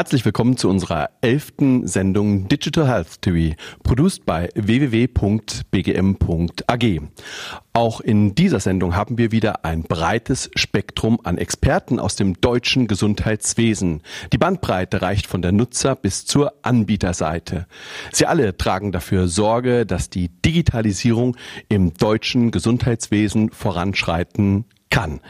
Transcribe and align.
Herzlich 0.00 0.24
willkommen 0.24 0.56
zu 0.56 0.70
unserer 0.70 1.10
elften 1.20 1.86
Sendung 1.86 2.48
Digital 2.48 2.88
Health 2.88 3.20
TV, 3.20 3.54
produced 3.82 4.24
bei 4.24 4.48
www.bgm.ag. 4.54 5.12
Auch 7.74 8.00
in 8.00 8.34
dieser 8.34 8.60
Sendung 8.60 8.96
haben 8.96 9.18
wir 9.18 9.30
wieder 9.30 9.66
ein 9.66 9.82
breites 9.82 10.50
Spektrum 10.54 11.20
an 11.22 11.36
Experten 11.36 12.00
aus 12.00 12.16
dem 12.16 12.40
deutschen 12.40 12.86
Gesundheitswesen. 12.86 14.00
Die 14.32 14.38
Bandbreite 14.38 15.02
reicht 15.02 15.26
von 15.26 15.42
der 15.42 15.52
Nutzer 15.52 15.96
bis 15.96 16.24
zur 16.24 16.54
Anbieterseite. 16.62 17.66
Sie 18.10 18.24
alle 18.24 18.56
tragen 18.56 18.92
dafür 18.92 19.28
Sorge, 19.28 19.84
dass 19.84 20.08
die 20.08 20.30
Digitalisierung 20.30 21.36
im 21.68 21.92
deutschen 21.92 22.52
Gesundheitswesen 22.52 23.50
voranschreiten 23.50 24.64
kann. 24.90 25.20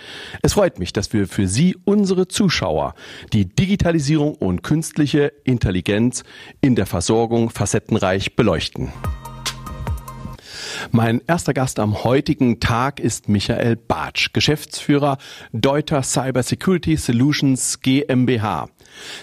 Es 0.42 0.55
freut 0.55 0.78
mich, 0.78 0.92
dass 0.92 1.12
wir 1.12 1.28
für 1.28 1.46
Sie, 1.46 1.77
unsere 1.84 2.27
Zuschauer, 2.27 2.95
die 3.32 3.46
Digitalisierung 3.46 4.34
und 4.34 4.62
künstliche 4.62 5.32
Intelligenz 5.45 6.24
in 6.60 6.74
der 6.74 6.87
Versorgung 6.87 7.51
facettenreich 7.51 8.37
beleuchten. 8.37 8.92
Mein 10.92 11.20
erster 11.27 11.52
Gast 11.52 11.78
am 11.78 12.04
heutigen 12.04 12.59
Tag 12.59 13.01
ist 13.01 13.28
Michael 13.28 13.77
Bartsch, 13.77 14.32
Geschäftsführer 14.32 15.18
Deuter 15.52 16.02
Cyber 16.02 16.42
Security 16.42 16.96
Solutions 16.96 17.80
GmbH. 17.80 18.68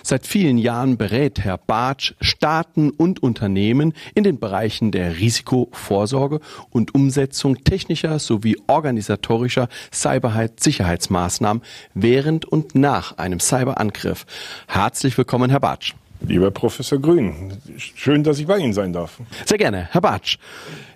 Seit 0.04 0.28
vielen 0.28 0.58
Jahren 0.58 0.98
berät 0.98 1.40
Herr 1.40 1.58
Bartsch 1.58 2.14
Staaten 2.22 2.90
und 2.90 3.22
Unternehmen 3.22 3.94
in 4.16 4.24
den 4.24 4.40
Bereichen 4.40 4.92
der 4.92 5.18
Risikovorsorge 5.18 6.40
und 6.70 6.96
Umsetzung 6.96 7.64
technischer 7.64 8.20
sowie 8.20 8.58
organisatorischer 8.68 9.68
Cybersicherheitsmaßnahmen 9.94 11.64
während 11.94 12.46
und 12.46 12.76
nach 12.76 13.18
einem 13.18 13.40
Cyberangriff. 13.40 14.26
Herzlich 14.68 15.18
willkommen, 15.18 15.50
Herr 15.50 15.60
Bartsch. 15.60 15.94
Lieber 16.22 16.50
Professor 16.50 17.00
Grün, 17.00 17.54
schön, 17.78 18.24
dass 18.24 18.40
ich 18.40 18.48
bei 18.48 18.58
Ihnen 18.58 18.74
sein 18.74 18.92
darf. 18.92 19.20
Sehr 19.46 19.60
gerne, 19.60 19.88
Herr 19.92 20.02
Bartsch. 20.02 20.40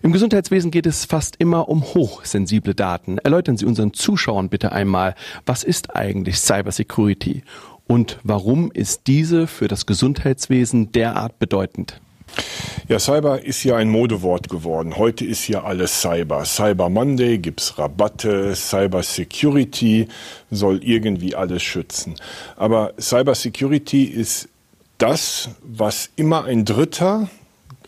Im 0.01 0.11
Gesundheitswesen 0.11 0.71
geht 0.71 0.88
es 0.88 1.05
fast 1.05 1.35
immer 1.38 1.69
um 1.69 1.83
hochsensible 1.83 2.73
Daten. 2.73 3.19
Erläutern 3.19 3.55
Sie 3.55 3.66
unseren 3.66 3.93
Zuschauern 3.93 4.49
bitte 4.49 4.71
einmal, 4.71 5.13
was 5.45 5.63
ist 5.63 5.95
eigentlich 5.95 6.38
Cybersecurity 6.39 7.43
und 7.92 8.20
warum 8.23 8.72
ist 8.72 9.08
diese 9.08 9.47
für 9.47 9.67
das 9.67 9.86
Gesundheitswesen 9.86 10.94
derart 10.94 11.39
bedeutend? 11.39 12.00
Ja, 12.88 13.00
Cyber 13.00 13.44
ist 13.44 13.66
ja 13.66 13.75
ein 13.75 13.89
Modewort 13.89 14.47
geworden. 14.47 14.95
Heute 14.95 15.25
ist 15.25 15.50
ja 15.50 15.66
alles 15.66 16.00
Cyber. 16.00 16.45
Cyber 16.45 16.88
Monday 16.88 17.38
gibt's 17.38 17.78
Rabatte, 17.78 18.56
Cyber 18.56 19.03
Security 19.03 20.08
soll 20.50 20.81
irgendwie 20.81 21.36
alles 21.36 21.64
schützen. 21.64 22.16
Aber 22.56 22.94
Cyber 22.97 23.36
Security 23.36 24.06
ist 24.06 24.47
das, 24.97 25.50
was 25.62 26.12
immer 26.16 26.45
ein 26.45 26.64
Dritter 26.64 27.30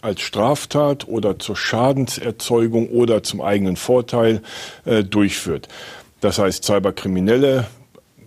als 0.01 0.19
Straftat 0.19 1.07
oder 1.07 1.39
zur 1.39 1.55
Schadenserzeugung 1.55 2.89
oder 2.89 3.23
zum 3.23 3.39
eigenen 3.39 3.77
Vorteil 3.77 4.41
äh, 4.83 5.05
durchführt. 5.05 5.69
Das 6.19 6.39
heißt, 6.39 6.65
Cyberkriminelle 6.65 7.67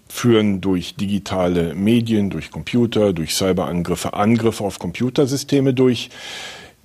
führen 0.09 0.61
durch 0.61 0.95
digitale 0.97 1.75
Medien, 1.75 2.31
durch 2.31 2.51
Computer, 2.51 3.13
durch 3.13 3.35
Cyberangriffe 3.35 4.15
Angriffe 4.15 4.65
auf 4.65 4.79
Computersysteme 4.79 5.75
durch. 5.75 6.11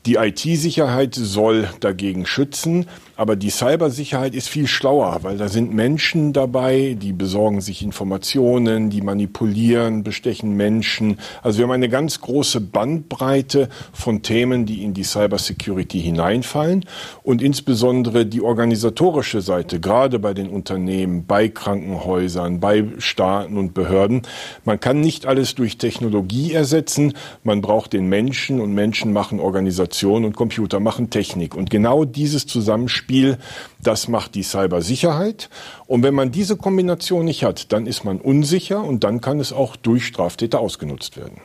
Die 0.08 0.16
IT-Sicherheit 0.16 1.14
soll 1.14 1.70
dagegen 1.80 2.26
schützen, 2.26 2.88
aber 3.18 3.36
die 3.36 3.52
Cybersicherheit 3.52 4.34
ist 4.34 4.50
viel 4.50 4.66
schlauer, 4.66 5.20
weil 5.22 5.38
da 5.38 5.48
sind 5.48 5.76
Menschen 5.76 6.34
dabei, 6.34 6.98
die 7.00 7.14
besorgen 7.14 7.62
sich 7.62 7.84
Informationen, 7.84 8.90
die 8.90 9.02
manipulieren, 9.02 10.02
bestechen 10.02 10.58
Menschen. 10.58 11.20
Also 11.44 11.60
wir 11.60 11.66
haben 11.66 11.72
eine 11.72 11.88
ganz 11.88 12.20
große 12.20 12.62
Bandbreite 12.62 13.70
von 13.94 14.24
Themen, 14.24 14.66
die 14.66 14.84
in 14.84 14.96
die 14.96 15.04
Cybersecurity 15.04 16.02
hineinfallen 16.02 16.84
und 17.22 17.44
insbesondere 17.44 18.26
die 18.26 18.42
organisatorische 18.42 19.42
Seite, 19.42 19.80
gerade 19.80 20.18
bei 20.18 20.34
den 20.34 20.50
Unternehmen, 20.50 21.28
bei 21.28 21.48
Krankenhäusern, 21.48 22.60
bei 22.60 22.86
Staaten 22.98 23.56
und 23.56 23.76
Behörden. 23.76 24.24
Man 24.66 24.80
kann 24.80 25.00
nicht 25.00 25.28
alles 25.28 25.54
durch 25.54 25.78
Technologie 25.78 26.54
ersetzen, 26.54 27.14
man 27.44 27.62
braucht 27.62 27.94
den 27.94 28.10
Menschen 28.10 28.62
und 28.62 28.74
Menschen 28.74 29.14
machen 29.14 29.40
Organisation 29.40 29.91
und 30.26 30.36
Computer 30.36 30.80
machen 30.80 31.10
Technik. 31.10 31.56
Und 31.56 31.70
genau 31.70 32.06
dieses 32.06 32.48
Zusammenspiel 32.48 33.02
Spiel, 33.02 33.38
das 33.82 34.08
macht 34.08 34.36
die 34.36 34.44
Cybersicherheit. 34.44 35.50
Und 35.88 36.04
wenn 36.04 36.14
man 36.14 36.32
diese 36.32 36.56
Kombination 36.56 37.26
nicht 37.26 37.44
hat, 37.44 37.74
dann 37.74 37.88
ist 37.88 38.06
man 38.06 38.22
unsicher 38.22 38.84
und 38.84 39.04
dann 39.04 39.22
kann 39.22 39.40
es 39.40 39.52
auch 39.52 39.76
durch 39.76 40.06
Straftäter 40.06 40.60
ausgenutzt 40.60 41.18
werden. 41.18 41.42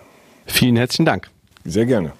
Vielen 0.47 0.77
herzlichen 0.77 1.07
Dank. 1.07 1.29
Sehr 1.65 1.87
gerne. 1.87 2.13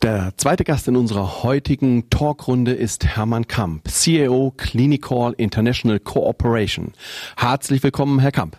Der 0.00 0.32
zweite 0.36 0.64
Gast 0.64 0.88
in 0.88 0.96
unserer 0.96 1.42
heutigen 1.42 2.08
Talkrunde 2.10 2.72
ist 2.72 3.04
Hermann 3.04 3.46
Kamp, 3.46 3.88
CEO 3.88 4.52
Clinical 4.56 5.34
International 5.36 6.00
Cooperation. 6.00 6.92
Herzlich 7.36 7.82
willkommen, 7.82 8.18
Herr 8.18 8.32
Kamp. 8.32 8.56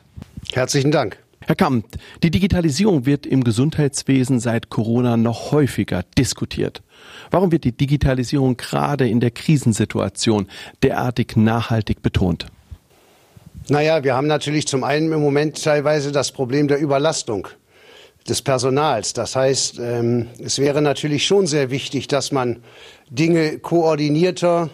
Herzlichen 0.54 0.92
Dank. 0.92 1.23
Herr 1.46 1.56
Kamp, 1.56 1.86
die 2.22 2.32
Digitalisierung 2.32 3.06
wird 3.06 3.26
im 3.26 3.44
Gesundheitswesen 3.44 4.40
seit 4.40 4.70
Corona 4.70 5.18
noch 5.18 5.52
häufiger 5.52 6.04
diskutiert. 6.18 6.82
Warum 7.32 7.52
wird 7.52 7.66
die 7.66 7.72
Digitalisierung 7.72 8.56
gerade 8.56 9.08
in 9.08 9.20
der 9.20 9.32
Krisensituation 9.32 10.48
derartig 10.84 11.36
nachhaltig 11.36 12.02
betont? 12.02 12.46
Naja, 13.70 14.04
wir 14.04 14.16
haben 14.16 14.28
natürlich 14.28 14.68
zum 14.68 14.84
einen 14.84 15.12
im 15.12 15.22
Moment 15.22 15.64
teilweise 15.64 16.12
das 16.12 16.32
Problem 16.32 16.68
der 16.68 16.80
Überlastung 16.80 17.48
des 18.28 18.42
Personals. 18.42 19.14
Das 19.14 19.36
heißt, 19.36 19.80
ähm, 19.80 20.28
es 20.40 20.60
wäre 20.60 20.82
natürlich 20.82 21.26
schon 21.26 21.48
sehr 21.48 21.72
wichtig, 21.72 22.08
dass 22.08 22.32
man 22.32 22.64
Dinge 23.10 23.60
koordinierter 23.60 24.70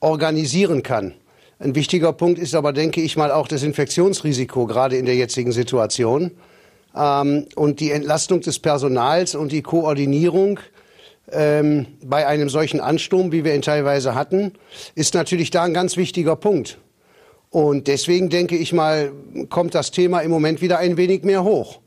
organisieren 0.00 0.82
kann. 0.82 1.14
Ein 1.62 1.74
wichtiger 1.74 2.14
Punkt 2.14 2.38
ist 2.38 2.54
aber, 2.54 2.72
denke 2.72 3.02
ich 3.02 3.18
mal, 3.18 3.30
auch 3.30 3.46
das 3.46 3.62
Infektionsrisiko, 3.62 4.64
gerade 4.64 4.96
in 4.96 5.04
der 5.04 5.14
jetzigen 5.14 5.52
Situation. 5.52 6.30
Ähm, 6.96 7.48
und 7.54 7.80
die 7.80 7.90
Entlastung 7.90 8.40
des 8.40 8.58
Personals 8.58 9.34
und 9.34 9.52
die 9.52 9.60
Koordinierung 9.60 10.58
ähm, 11.30 11.86
bei 12.02 12.26
einem 12.26 12.48
solchen 12.48 12.80
Ansturm, 12.80 13.30
wie 13.30 13.44
wir 13.44 13.54
ihn 13.54 13.60
teilweise 13.60 14.14
hatten, 14.14 14.52
ist 14.94 15.12
natürlich 15.12 15.50
da 15.50 15.64
ein 15.64 15.74
ganz 15.74 15.98
wichtiger 15.98 16.34
Punkt. 16.34 16.78
Und 17.50 17.88
deswegen 17.88 18.30
denke 18.30 18.56
ich 18.56 18.72
mal, 18.72 19.12
kommt 19.50 19.74
das 19.74 19.90
Thema 19.90 20.20
im 20.20 20.30
Moment 20.30 20.62
wieder 20.62 20.78
ein 20.78 20.96
wenig 20.96 21.24
mehr 21.24 21.44
hoch, 21.44 21.80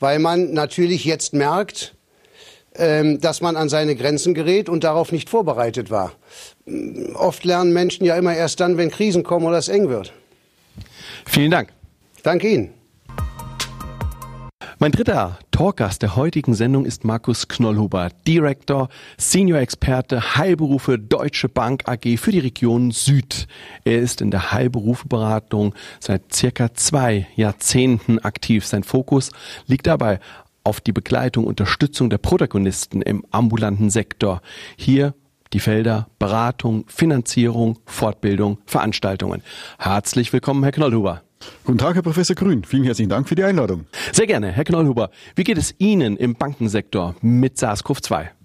weil 0.00 0.18
man 0.18 0.54
natürlich 0.54 1.04
jetzt 1.04 1.34
merkt, 1.34 1.94
dass 2.80 3.40
man 3.42 3.56
an 3.56 3.68
seine 3.68 3.94
Grenzen 3.94 4.32
gerät 4.32 4.68
und 4.68 4.84
darauf 4.84 5.12
nicht 5.12 5.28
vorbereitet 5.28 5.90
war. 5.90 6.12
Oft 7.14 7.44
lernen 7.44 7.72
Menschen 7.72 8.06
ja 8.06 8.16
immer 8.16 8.34
erst 8.34 8.60
dann, 8.60 8.78
wenn 8.78 8.90
Krisen 8.90 9.22
kommen 9.22 9.46
oder 9.46 9.58
es 9.58 9.68
eng 9.68 9.88
wird. 9.88 10.12
Vielen 11.26 11.50
Dank. 11.50 11.72
Danke 12.22 12.48
Ihnen. 12.48 12.74
Mein 14.82 14.92
dritter 14.92 15.38
Talkgast 15.50 16.00
der 16.00 16.16
heutigen 16.16 16.54
Sendung 16.54 16.86
ist 16.86 17.04
Markus 17.04 17.48
Knollhuber, 17.48 18.08
Director, 18.26 18.88
Senior-Experte 19.18 20.36
Heilberufe 20.36 20.98
Deutsche 20.98 21.50
Bank 21.50 21.86
AG 21.86 22.16
für 22.16 22.32
die 22.32 22.38
Region 22.38 22.90
Süd. 22.90 23.46
Er 23.84 23.98
ist 23.98 24.22
in 24.22 24.30
der 24.30 24.52
Heilberufeberatung 24.52 25.74
seit 25.98 26.34
circa 26.34 26.72
zwei 26.72 27.26
Jahrzehnten 27.36 28.20
aktiv. 28.20 28.64
Sein 28.64 28.82
Fokus 28.82 29.32
liegt 29.66 29.86
dabei 29.86 30.18
auf 30.64 30.80
die 30.80 30.92
Begleitung, 30.92 31.44
Unterstützung 31.44 32.10
der 32.10 32.18
Protagonisten 32.18 33.02
im 33.02 33.24
ambulanten 33.30 33.90
Sektor. 33.90 34.42
Hier 34.76 35.14
die 35.52 35.60
Felder 35.60 36.08
Beratung, 36.18 36.84
Finanzierung, 36.88 37.78
Fortbildung, 37.86 38.58
Veranstaltungen. 38.66 39.42
Herzlich 39.78 40.32
willkommen, 40.32 40.62
Herr 40.62 40.72
Knollhuber. 40.72 41.22
Guten 41.64 41.78
Tag, 41.78 41.94
Herr 41.94 42.02
Professor 42.02 42.36
Grün. 42.36 42.64
Vielen 42.64 42.84
herzlichen 42.84 43.08
Dank 43.08 43.28
für 43.28 43.34
die 43.34 43.44
Einladung. 43.44 43.86
Sehr 44.12 44.26
gerne, 44.26 44.52
Herr 44.52 44.64
Knollhuber. 44.64 45.10
Wie 45.34 45.44
geht 45.44 45.58
es 45.58 45.74
Ihnen 45.78 46.16
im 46.16 46.34
Bankensektor 46.34 47.14
mit 47.22 47.56
SARS-CoV-2? 47.56 48.39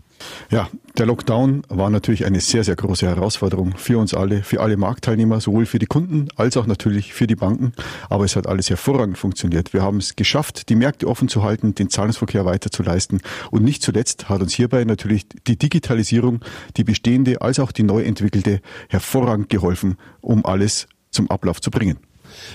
Ja, 0.51 0.69
der 0.97 1.05
Lockdown 1.05 1.63
war 1.69 1.89
natürlich 1.89 2.25
eine 2.25 2.39
sehr, 2.39 2.63
sehr 2.63 2.75
große 2.75 3.05
Herausforderung 3.05 3.75
für 3.77 3.97
uns 3.97 4.13
alle, 4.13 4.43
für 4.43 4.61
alle 4.61 4.77
Marktteilnehmer, 4.77 5.41
sowohl 5.41 5.65
für 5.65 5.79
die 5.79 5.85
Kunden 5.85 6.27
als 6.35 6.55
auch 6.57 6.67
natürlich 6.67 7.13
für 7.13 7.27
die 7.27 7.35
Banken. 7.35 7.73
Aber 8.09 8.25
es 8.25 8.35
hat 8.35 8.47
alles 8.47 8.69
hervorragend 8.69 9.17
funktioniert. 9.17 9.73
Wir 9.73 9.81
haben 9.81 9.97
es 9.97 10.15
geschafft, 10.15 10.69
die 10.69 10.75
Märkte 10.75 11.07
offen 11.07 11.27
zu 11.27 11.43
halten, 11.43 11.75
den 11.75 11.89
Zahlungsverkehr 11.89 12.45
weiter 12.45 12.71
zu 12.71 12.83
leisten. 12.83 13.21
Und 13.51 13.63
nicht 13.63 13.81
zuletzt 13.81 14.29
hat 14.29 14.41
uns 14.41 14.53
hierbei 14.53 14.83
natürlich 14.83 15.27
die 15.47 15.57
Digitalisierung, 15.57 16.41
die 16.77 16.83
bestehende 16.83 17.41
als 17.41 17.59
auch 17.59 17.71
die 17.71 17.83
neu 17.83 18.03
entwickelte, 18.03 18.61
hervorragend 18.89 19.49
geholfen, 19.49 19.97
um 20.21 20.45
alles 20.45 20.87
zum 21.11 21.29
Ablauf 21.29 21.61
zu 21.61 21.71
bringen. 21.71 21.97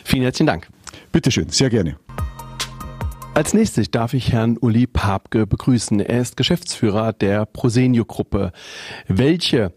Vielen 0.05 0.23
herzlichen 0.23 0.47
Dank. 0.47 0.69
Bitteschön, 1.13 1.49
sehr 1.51 1.71
gerne. 1.71 1.97
Als 3.35 3.55
nächstes 3.55 3.91
darf 3.91 4.13
ich 4.13 4.33
Herrn 4.33 4.59
Uli 4.59 4.87
Papke 4.87 5.47
begrüßen. 5.47 6.01
Er 6.01 6.21
ist 6.21 6.37
Geschäftsführer 6.37 7.13
der 7.13 7.47
Prosenio-Gruppe. 7.47 8.53
Welche 9.07 9.73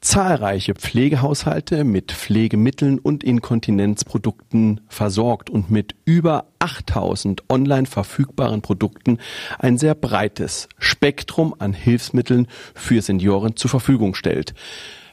zahlreiche 0.00 0.74
Pflegehaushalte 0.74 1.84
mit 1.84 2.12
Pflegemitteln 2.12 2.98
und 2.98 3.24
Inkontinenzprodukten 3.24 4.80
versorgt 4.88 5.48
und 5.48 5.70
mit 5.70 5.94
über 6.04 6.46
8000 6.58 7.44
online 7.48 7.86
verfügbaren 7.86 8.62
Produkten 8.62 9.18
ein 9.58 9.78
sehr 9.78 9.94
breites 9.94 10.68
Spektrum 10.78 11.54
an 11.58 11.72
Hilfsmitteln 11.72 12.48
für 12.74 13.00
Senioren 13.00 13.56
zur 13.56 13.70
Verfügung 13.70 14.14
stellt. 14.14 14.54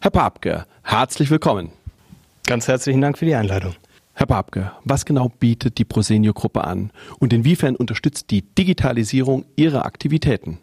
Herr 0.01 0.11
Papke, 0.11 0.65
herzlich 0.83 1.29
willkommen. 1.29 1.71
Ganz 2.47 2.67
herzlichen 2.67 3.01
Dank 3.01 3.17
für 3.17 3.25
die 3.25 3.35
Einladung. 3.35 3.75
Herr 4.13 4.27
Babke, 4.27 4.73
was 4.83 5.05
genau 5.05 5.29
bietet 5.29 5.77
die 5.77 5.85
Prosenio-Gruppe 5.85 6.63
an 6.63 6.91
und 7.19 7.31
inwiefern 7.31 7.75
unterstützt 7.75 8.29
die 8.29 8.41
Digitalisierung 8.41 9.45
Ihre 9.55 9.85
Aktivitäten? 9.85 10.59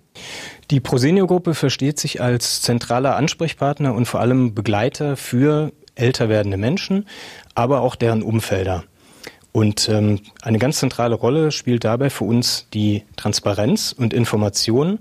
Die 0.70 0.80
Prosenio-Gruppe 0.80 1.54
versteht 1.54 1.98
sich 1.98 2.20
als 2.20 2.60
zentraler 2.60 3.16
Ansprechpartner 3.16 3.94
und 3.94 4.06
vor 4.06 4.20
allem 4.20 4.54
Begleiter 4.54 5.16
für 5.16 5.72
älter 5.94 6.28
werdende 6.28 6.58
Menschen, 6.58 7.06
aber 7.54 7.80
auch 7.80 7.96
deren 7.96 8.22
Umfelder. 8.22 8.84
Und 9.50 9.88
ähm, 9.88 10.20
eine 10.42 10.58
ganz 10.58 10.78
zentrale 10.78 11.14
Rolle 11.14 11.50
spielt 11.50 11.84
dabei 11.84 12.10
für 12.10 12.24
uns 12.24 12.68
die 12.74 13.04
Transparenz 13.16 13.92
und 13.96 14.12
Information 14.12 14.98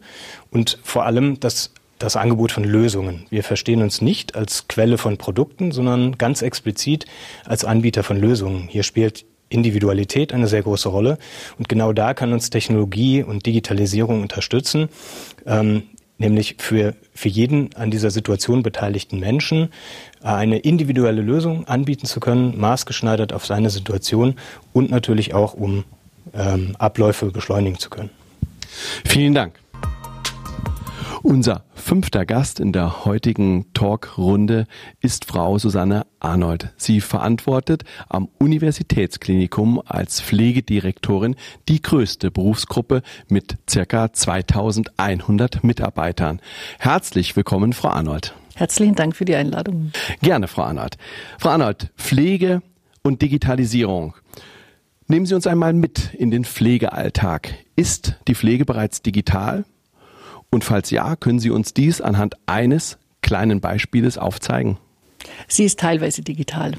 und 0.51 0.79
vor 0.83 1.05
allem 1.05 1.39
das 1.39 1.73
das 1.99 2.15
Angebot 2.15 2.51
von 2.51 2.63
Lösungen. 2.63 3.25
Wir 3.29 3.44
verstehen 3.44 3.81
uns 3.81 4.01
nicht 4.01 4.35
als 4.35 4.67
Quelle 4.67 4.97
von 4.97 5.17
Produkten, 5.17 5.71
sondern 5.71 6.17
ganz 6.17 6.41
explizit 6.41 7.05
als 7.45 7.65
Anbieter 7.65 8.03
von 8.03 8.17
Lösungen. 8.17 8.67
Hier 8.67 8.83
spielt 8.83 9.25
Individualität 9.49 10.33
eine 10.33 10.47
sehr 10.47 10.63
große 10.63 10.89
Rolle. 10.89 11.17
Und 11.57 11.69
genau 11.69 11.94
da 11.94 12.13
kann 12.13 12.33
uns 12.33 12.49
Technologie 12.49 13.23
und 13.23 13.45
Digitalisierung 13.45 14.21
unterstützen, 14.21 14.89
ähm, 15.45 15.83
nämlich 16.17 16.55
für, 16.59 16.95
für 17.13 17.29
jeden 17.29 17.73
an 17.75 17.91
dieser 17.91 18.11
Situation 18.11 18.63
beteiligten 18.63 19.19
Menschen 19.19 19.69
äh, 20.21 20.27
eine 20.27 20.59
individuelle 20.59 21.21
Lösung 21.21 21.67
anbieten 21.67 22.05
zu 22.05 22.19
können, 22.19 22.59
maßgeschneidert 22.59 23.33
auf 23.33 23.45
seine 23.45 23.69
Situation 23.69 24.35
und 24.73 24.89
natürlich 24.91 25.33
auch, 25.33 25.53
um 25.53 25.85
ähm, 26.33 26.75
Abläufe 26.77 27.27
beschleunigen 27.27 27.79
zu 27.79 27.89
können. 27.89 28.09
Vielen 29.05 29.33
Dank. 29.33 29.53
Unser 31.27 31.65
fünfter 31.74 32.25
Gast 32.25 32.62
in 32.62 32.71
der 32.71 33.03
heutigen 33.03 33.65
Talkrunde 33.74 34.65
ist 35.01 35.25
Frau 35.25 35.57
Susanne 35.57 36.06
Arnold. 36.21 36.74
Sie 36.77 37.01
verantwortet 37.01 37.83
am 38.07 38.29
Universitätsklinikum 38.39 39.81
als 39.85 40.21
Pflegedirektorin 40.21 41.35
die 41.68 41.81
größte 41.81 42.31
Berufsgruppe 42.31 43.01
mit 43.27 43.57
circa 43.69 44.13
2100 44.13 45.65
Mitarbeitern. 45.65 46.39
Herzlich 46.79 47.35
willkommen, 47.35 47.74
Frau 47.74 47.89
Arnold. 47.89 48.33
Herzlichen 48.56 48.95
Dank 48.95 49.13
für 49.13 49.25
die 49.25 49.35
Einladung. 49.35 49.91
Gerne, 50.21 50.47
Frau 50.47 50.63
Arnold. 50.63 50.97
Frau 51.39 51.50
Arnold, 51.50 51.91
Pflege 51.97 52.62
und 53.03 53.21
Digitalisierung. 53.21 54.15
Nehmen 55.07 55.25
Sie 55.25 55.35
uns 55.35 55.45
einmal 55.45 55.74
mit 55.74 56.13
in 56.13 56.31
den 56.31 56.45
Pflegealltag. 56.45 57.53
Ist 57.75 58.15
die 58.29 58.35
Pflege 58.35 58.63
bereits 58.63 59.01
digital? 59.01 59.65
Und 60.51 60.63
falls 60.63 60.89
ja, 60.91 61.15
können 61.15 61.39
Sie 61.39 61.49
uns 61.49 61.73
dies 61.73 62.01
anhand 62.01 62.35
eines 62.45 62.97
kleinen 63.21 63.61
Beispieles 63.61 64.17
aufzeigen? 64.17 64.77
Sie 65.47 65.65
ist 65.65 65.79
teilweise 65.79 66.21
digital. 66.21 66.73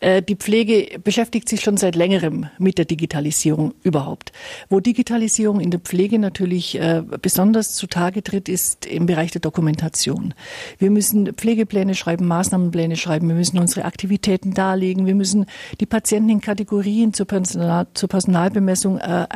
Äh, 0.00 0.22
die 0.22 0.36
Pflege 0.36 0.98
beschäftigt 1.02 1.48
sich 1.48 1.60
schon 1.60 1.76
seit 1.76 1.96
längerem 1.96 2.46
mit 2.58 2.78
der 2.78 2.84
Digitalisierung 2.84 3.74
überhaupt. 3.82 4.32
Wo 4.68 4.80
Digitalisierung 4.80 5.60
in 5.60 5.70
der 5.70 5.80
Pflege 5.80 6.18
natürlich 6.18 6.78
äh, 6.78 7.02
besonders 7.22 7.74
zutage 7.74 8.22
tritt, 8.22 8.48
ist 8.48 8.86
im 8.86 9.06
Bereich 9.06 9.30
der 9.30 9.40
Dokumentation. 9.40 10.34
Wir 10.78 10.90
müssen 10.90 11.34
Pflegepläne 11.34 11.94
schreiben, 11.94 12.26
Maßnahmenpläne 12.26 12.96
schreiben, 12.96 13.28
wir 13.28 13.34
müssen 13.34 13.58
unsere 13.58 13.84
Aktivitäten 13.84 14.54
darlegen, 14.54 15.06
wir 15.06 15.14
müssen 15.14 15.46
die 15.80 15.86
Patienten 15.86 16.30
in 16.30 16.40
Kategorien 16.40 17.12
zur, 17.12 17.26
Personal, 17.26 17.86
zur 17.94 18.08
Personalbemessung 18.08 18.98
äh, 18.98 19.26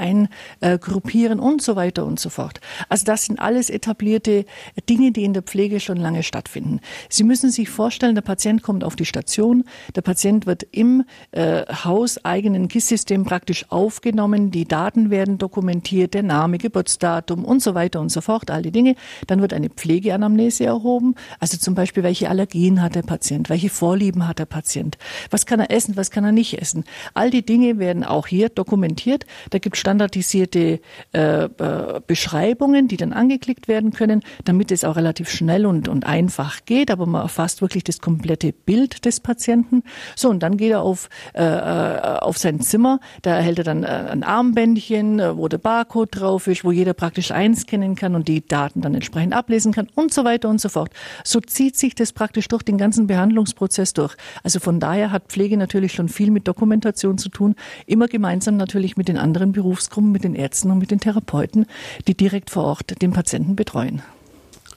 eingruppieren 0.60 1.40
und 1.40 1.62
so 1.62 1.76
weiter 1.76 2.04
und 2.04 2.20
so 2.20 2.30
fort. 2.30 2.60
Also 2.88 3.04
das 3.04 3.26
sind 3.26 3.38
alles 3.38 3.70
etablierte 3.70 4.44
Dinge, 4.88 5.12
die 5.12 5.24
in 5.24 5.32
der 5.32 5.42
Pflege 5.42 5.80
schon 5.80 5.96
lange 5.96 6.22
stattfinden. 6.22 6.80
Sie 7.08 7.24
müssen 7.24 7.50
sich 7.50 7.68
vorstellen, 7.68 8.14
der 8.14 8.22
Patient 8.22 8.62
kommt 8.62 8.84
auf 8.84 8.96
die 8.96 9.04
Station, 9.04 9.64
der 10.02 10.12
Patient 10.12 10.46
wird 10.46 10.66
im 10.72 11.04
äh, 11.30 11.62
hauseigenen 11.66 12.66
KISS-System 12.66 13.24
praktisch 13.24 13.66
aufgenommen, 13.68 14.50
die 14.50 14.64
Daten 14.64 15.10
werden 15.10 15.38
dokumentiert, 15.38 16.14
der 16.14 16.24
Name, 16.24 16.58
Geburtsdatum 16.58 17.44
und 17.44 17.62
so 17.62 17.74
weiter 17.74 18.00
und 18.00 18.10
so 18.10 18.20
fort, 18.20 18.50
all 18.50 18.62
die 18.62 18.72
Dinge. 18.72 18.96
Dann 19.28 19.40
wird 19.40 19.52
eine 19.52 19.70
Pflegeanamnese 19.70 20.64
erhoben, 20.64 21.14
also 21.38 21.56
zum 21.56 21.76
Beispiel, 21.76 22.02
welche 22.02 22.28
Allergien 22.28 22.82
hat 22.82 22.96
der 22.96 23.02
Patient, 23.02 23.48
welche 23.48 23.70
Vorlieben 23.70 24.26
hat 24.26 24.40
der 24.40 24.46
Patient, 24.46 24.98
was 25.30 25.46
kann 25.46 25.60
er 25.60 25.70
essen, 25.70 25.96
was 25.96 26.10
kann 26.10 26.24
er 26.24 26.32
nicht 26.32 26.60
essen. 26.60 26.84
All 27.14 27.30
die 27.30 27.46
Dinge 27.46 27.78
werden 27.78 28.02
auch 28.02 28.26
hier 28.26 28.48
dokumentiert. 28.48 29.24
Da 29.50 29.58
gibt 29.58 29.76
es 29.76 29.80
standardisierte 29.80 30.80
äh, 31.12 31.44
äh, 31.44 32.00
Beschreibungen, 32.06 32.88
die 32.88 32.96
dann 32.96 33.12
angeklickt 33.12 33.68
werden 33.68 33.92
können, 33.92 34.22
damit 34.44 34.72
es 34.72 34.84
auch 34.84 34.96
relativ 34.96 35.30
schnell 35.30 35.64
und, 35.64 35.86
und 35.86 36.06
einfach 36.06 36.64
geht, 36.64 36.90
aber 36.90 37.06
man 37.06 37.22
erfasst 37.22 37.62
wirklich 37.62 37.84
das 37.84 38.00
komplette 38.00 38.32
komplette 38.32 38.52
Bild 38.52 39.04
des 39.04 39.20
Patienten. 39.20 39.82
So, 40.16 40.30
und 40.30 40.42
dann 40.42 40.56
geht 40.56 40.70
er 40.70 40.82
auf, 40.82 41.08
äh, 41.34 41.42
äh, 41.42 42.18
auf 42.18 42.38
sein 42.38 42.60
Zimmer, 42.60 43.00
da 43.22 43.36
erhält 43.36 43.58
er 43.58 43.64
dann 43.64 43.84
äh, 43.84 43.86
ein 43.86 44.22
Armbändchen, 44.22 45.20
äh, 45.20 45.36
wo 45.36 45.48
der 45.48 45.58
Barcode 45.58 46.08
drauf 46.12 46.46
ist, 46.46 46.64
wo 46.64 46.72
jeder 46.72 46.94
praktisch 46.94 47.30
einscannen 47.30 47.94
kann 47.94 48.14
und 48.14 48.28
die 48.28 48.46
Daten 48.46 48.80
dann 48.80 48.94
entsprechend 48.94 49.34
ablesen 49.34 49.72
kann 49.72 49.88
und 49.94 50.12
so 50.12 50.24
weiter 50.24 50.48
und 50.48 50.60
so 50.60 50.68
fort. 50.68 50.90
So 51.24 51.40
zieht 51.40 51.76
sich 51.76 51.94
das 51.94 52.12
praktisch 52.12 52.48
durch 52.48 52.62
den 52.62 52.78
ganzen 52.78 53.06
Behandlungsprozess 53.06 53.92
durch. 53.92 54.16
Also 54.42 54.60
von 54.60 54.80
daher 54.80 55.10
hat 55.10 55.28
Pflege 55.28 55.56
natürlich 55.56 55.92
schon 55.92 56.08
viel 56.08 56.30
mit 56.30 56.48
Dokumentation 56.48 57.18
zu 57.18 57.28
tun, 57.28 57.54
immer 57.86 58.08
gemeinsam 58.08 58.56
natürlich 58.56 58.96
mit 58.96 59.08
den 59.08 59.18
anderen 59.18 59.52
Berufsgruppen, 59.52 60.12
mit 60.12 60.24
den 60.24 60.34
Ärzten 60.34 60.70
und 60.70 60.78
mit 60.78 60.90
den 60.90 61.00
Therapeuten, 61.00 61.66
die 62.06 62.16
direkt 62.16 62.50
vor 62.50 62.64
Ort 62.64 63.00
den 63.02 63.12
Patienten 63.12 63.56
betreuen. 63.56 64.02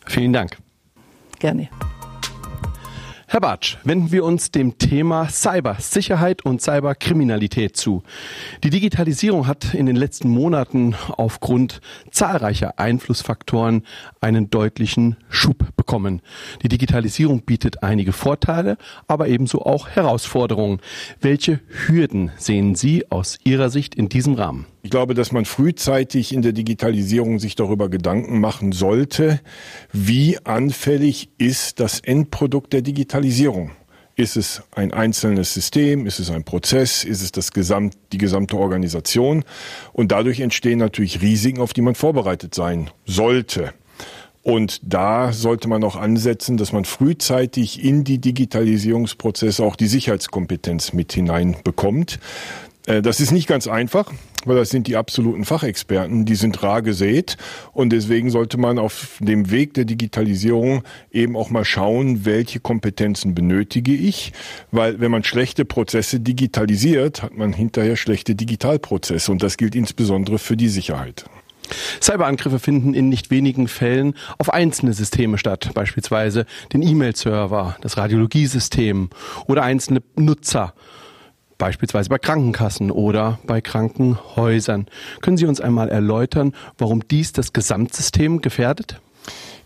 Vielen 0.08 0.34
Dank. 0.34 0.58
Gerne. 1.40 1.70
Herr 3.28 3.42
Bartsch, 3.42 3.78
wenden 3.84 4.12
wir 4.12 4.24
uns 4.24 4.52
dem 4.52 4.78
Thema 4.78 5.28
Cybersicherheit 5.30 6.46
und 6.46 6.62
Cyberkriminalität 6.62 7.76
zu. 7.76 8.04
Die 8.64 8.70
Digitalisierung 8.70 9.48
hat 9.48 9.74
in 9.74 9.88
den 9.88 9.96
letzten 9.96 10.30
Monaten 10.30 10.96
aufgrund 11.18 11.82
zahlreicher 12.12 12.78
Einflussfaktoren 12.78 13.84
einen 14.22 14.52
deutlichen 14.52 15.18
Schub 15.28 15.75
bekommen. 15.86 16.22
Die 16.64 16.68
Digitalisierung 16.68 17.42
bietet 17.42 17.84
einige 17.84 18.12
Vorteile, 18.12 18.78
aber 19.08 19.28
ebenso 19.28 19.62
auch 19.62 19.88
Herausforderungen. 19.88 20.80
Welche 21.22 21.60
Hürden 21.68 22.32
sehen 22.38 22.76
Sie 22.76 23.10
aus 23.12 23.38
Ihrer 23.44 23.70
Sicht 23.70 23.94
in 23.94 24.10
diesem 24.10 24.34
Rahmen? 24.34 24.66
Ich 24.82 24.90
glaube, 24.90 25.14
dass 25.14 25.32
man 25.32 25.46
frühzeitig 25.46 26.34
in 26.34 26.42
der 26.42 26.54
Digitalisierung 26.54 27.40
sich 27.40 27.56
darüber 27.56 27.90
Gedanken 27.90 28.40
machen 28.40 28.72
sollte, 28.72 29.40
wie 29.92 30.38
anfällig 30.44 31.30
ist 31.38 31.80
das 31.80 32.00
Endprodukt 32.00 32.74
der 32.74 32.82
Digitalisierung. 32.82 33.72
Ist 34.18 34.38
es 34.38 34.64
ein 34.72 34.94
einzelnes 34.94 35.54
System? 35.54 36.06
Ist 36.06 36.20
es 36.20 36.32
ein 36.32 36.46
Prozess? 36.46 37.04
Ist 37.04 37.22
es 37.22 37.32
das 37.34 37.52
Gesamt, 37.52 37.96
die 38.14 38.18
gesamte 38.18 38.58
Organisation? 38.58 39.44
Und 39.92 40.12
dadurch 40.14 40.40
entstehen 40.40 40.80
natürlich 40.80 41.22
Risiken, 41.22 41.60
auf 41.60 41.74
die 41.74 41.82
man 41.82 41.96
vorbereitet 41.96 42.56
sein 42.56 42.90
sollte. 43.06 43.74
Und 44.46 44.80
da 44.84 45.34
sollte 45.34 45.68
man 45.68 45.84
auch 45.84 45.96
ansetzen, 45.96 46.56
dass 46.56 46.72
man 46.72 46.86
frühzeitig 46.86 47.84
in 47.84 48.04
die 48.04 48.20
Digitalisierungsprozesse 48.20 49.64
auch 49.64 49.76
die 49.76 49.88
Sicherheitskompetenz 49.88 50.94
mit 50.94 51.14
hineinbekommt. 51.14 52.20
Äh, 52.86 53.02
das 53.02 53.20
ist 53.20 53.32
nicht 53.32 53.48
ganz 53.48 53.68
einfach, 53.68 54.14
weil 54.46 54.56
das 54.56 54.70
sind 54.70 54.86
die 54.86 54.98
absoluten 54.98 55.46
Fachexperten, 55.46 56.26
die 56.26 56.36
sind 56.36 56.62
rar 56.62 56.84
gesät 56.84 57.38
und 57.74 57.90
deswegen 57.90 58.30
sollte 58.30 58.60
man 58.60 58.78
auf 58.78 59.18
dem 59.20 59.50
Weg 59.50 59.74
der 59.74 59.86
Digitalisierung 59.86 60.84
eben 61.12 61.36
auch 61.36 61.50
mal 61.50 61.66
schauen, 61.66 62.24
welche 62.26 62.60
Kompetenzen 62.60 63.34
benötige 63.34 63.96
ich, 63.96 64.32
weil 64.70 65.00
wenn 65.00 65.10
man 65.10 65.24
schlechte 65.24 65.66
Prozesse 65.66 66.20
digitalisiert, 66.20 67.24
hat 67.24 67.36
man 67.36 67.52
hinterher 67.52 67.96
schlechte 67.96 68.36
Digitalprozesse 68.36 69.32
und 69.32 69.42
das 69.42 69.58
gilt 69.58 69.74
insbesondere 69.74 70.38
für 70.38 70.56
die 70.56 70.70
Sicherheit. 70.70 71.26
Cyberangriffe 72.02 72.60
finden 72.60 72.94
in 72.94 73.10
nicht 73.10 73.32
wenigen 73.32 73.68
Fällen 73.68 74.16
auf 74.38 74.54
einzelne 74.54 74.94
Systeme 74.94 75.38
statt, 75.38 75.72
beispielsweise 75.74 76.46
den 76.74 76.82
E-Mail-Server, 76.82 77.78
das 77.82 77.98
Radiologiesystem 77.98 79.10
oder 79.48 79.64
einzelne 79.64 80.02
Nutzer 80.16 80.74
beispielsweise 81.58 82.10
bei 82.10 82.18
Krankenkassen 82.18 82.92
oder 82.92 83.40
bei 83.46 83.62
Krankenhäusern. 83.62 84.88
Können 85.22 85.38
Sie 85.38 85.46
uns 85.46 85.62
einmal 85.62 85.90
erläutern, 85.90 86.54
warum 86.78 87.08
dies 87.08 87.32
das 87.34 87.54
Gesamtsystem 87.54 88.42
gefährdet? 88.42 89.00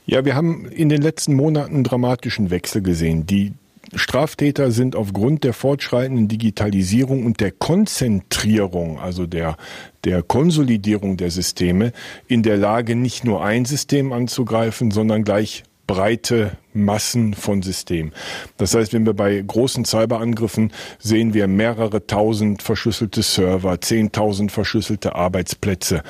Ja, 0.06 0.25
wir 0.25 0.36
haben 0.36 0.65
in 0.65 0.89
den 0.89 1.01
letzten 1.01 1.36
Monaten 1.36 1.84
dramatischen 1.84 2.50
Wechsel 2.50 2.82
gesehen. 2.82 3.27
Die 3.27 3.53
Straftäter 3.95 4.71
sind 4.71 4.95
aufgrund 4.95 5.43
der 5.43 5.53
fortschreitenden 5.53 6.27
Digitalisierung 6.27 7.25
und 7.25 7.39
der 7.39 7.51
Konzentrierung, 7.51 9.00
also 9.00 9.25
der, 9.25 9.57
der 10.03 10.21
Konsolidierung 10.21 11.17
der 11.17 11.31
Systeme, 11.31 11.91
in 12.27 12.43
der 12.43 12.57
Lage, 12.57 12.95
nicht 12.95 13.24
nur 13.24 13.43
ein 13.43 13.65
System 13.65 14.13
anzugreifen, 14.13 14.91
sondern 14.91 15.24
gleich 15.24 15.63
breite 15.88 16.51
Massen 16.71 17.33
von 17.33 17.63
Systemen. 17.63 18.13
Das 18.57 18.75
heißt, 18.75 18.93
wenn 18.93 19.07
wir 19.07 19.15
bei 19.15 19.41
großen 19.41 19.86
Cyberangriffen 19.86 20.71
sehen 21.00 21.33
wir 21.33 21.48
mehrere 21.48 22.05
tausend 22.05 22.62
verschlüsselte 22.62 23.24
Server, 23.24 23.81
zehntausend 23.81 24.51
verschlüsselte 24.51 25.15
Arbeitsplätze. 25.15 26.03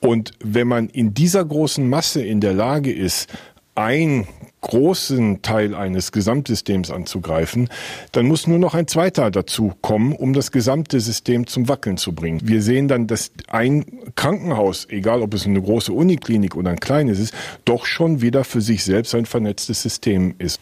Und 0.00 0.32
wenn 0.42 0.66
man 0.66 0.88
in 0.88 1.14
dieser 1.14 1.44
großen 1.44 1.88
Masse 1.88 2.24
in 2.24 2.40
der 2.40 2.54
Lage 2.54 2.92
ist, 2.92 3.32
ein 3.76 4.26
großen 4.60 5.42
Teil 5.42 5.74
eines 5.74 6.12
Gesamtsystems 6.12 6.90
anzugreifen, 6.90 7.68
dann 8.12 8.26
muss 8.26 8.46
nur 8.46 8.58
noch 8.58 8.74
ein 8.74 8.86
zweiter 8.86 9.30
dazu 9.30 9.72
kommen, 9.80 10.12
um 10.12 10.32
das 10.32 10.52
gesamte 10.52 11.00
System 11.00 11.46
zum 11.46 11.68
Wackeln 11.68 11.96
zu 11.96 12.12
bringen. 12.12 12.40
Wir 12.42 12.62
sehen 12.62 12.88
dann, 12.88 13.06
dass 13.06 13.32
ein 13.48 13.84
Krankenhaus, 14.16 14.86
egal 14.90 15.22
ob 15.22 15.34
es 15.34 15.46
eine 15.46 15.60
große 15.60 15.92
Uniklinik 15.92 16.56
oder 16.56 16.70
ein 16.70 16.80
kleines 16.80 17.18
ist, 17.18 17.34
doch 17.64 17.86
schon 17.86 18.20
wieder 18.20 18.44
für 18.44 18.60
sich 18.60 18.84
selbst 18.84 19.14
ein 19.14 19.26
vernetztes 19.26 19.82
System 19.82 20.34
ist. 20.38 20.60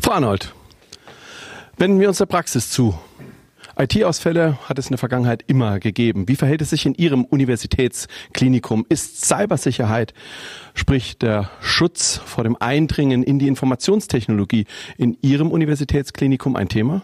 Frau 0.00 0.12
Arnold, 0.12 0.54
wenden 1.76 2.00
wir 2.00 2.08
uns 2.08 2.18
der 2.18 2.26
Praxis 2.26 2.70
zu. 2.70 2.94
IT-Ausfälle 3.78 4.58
hat 4.68 4.78
es 4.78 4.86
in 4.86 4.92
der 4.92 4.98
Vergangenheit 4.98 5.44
immer 5.46 5.78
gegeben. 5.78 6.28
Wie 6.28 6.36
verhält 6.36 6.62
es 6.62 6.70
sich 6.70 6.86
in 6.86 6.94
Ihrem 6.94 7.24
Universitätsklinikum? 7.24 8.84
Ist 8.88 9.24
Cybersicherheit, 9.24 10.14
sprich 10.74 11.18
der 11.18 11.50
Schutz 11.60 12.20
vor 12.24 12.44
dem 12.44 12.56
Eindringen 12.60 13.22
in 13.22 13.38
die 13.38 13.48
Informationstechnologie, 13.48 14.66
in 14.96 15.16
Ihrem 15.22 15.50
Universitätsklinikum 15.50 16.56
ein 16.56 16.68
Thema? 16.68 17.02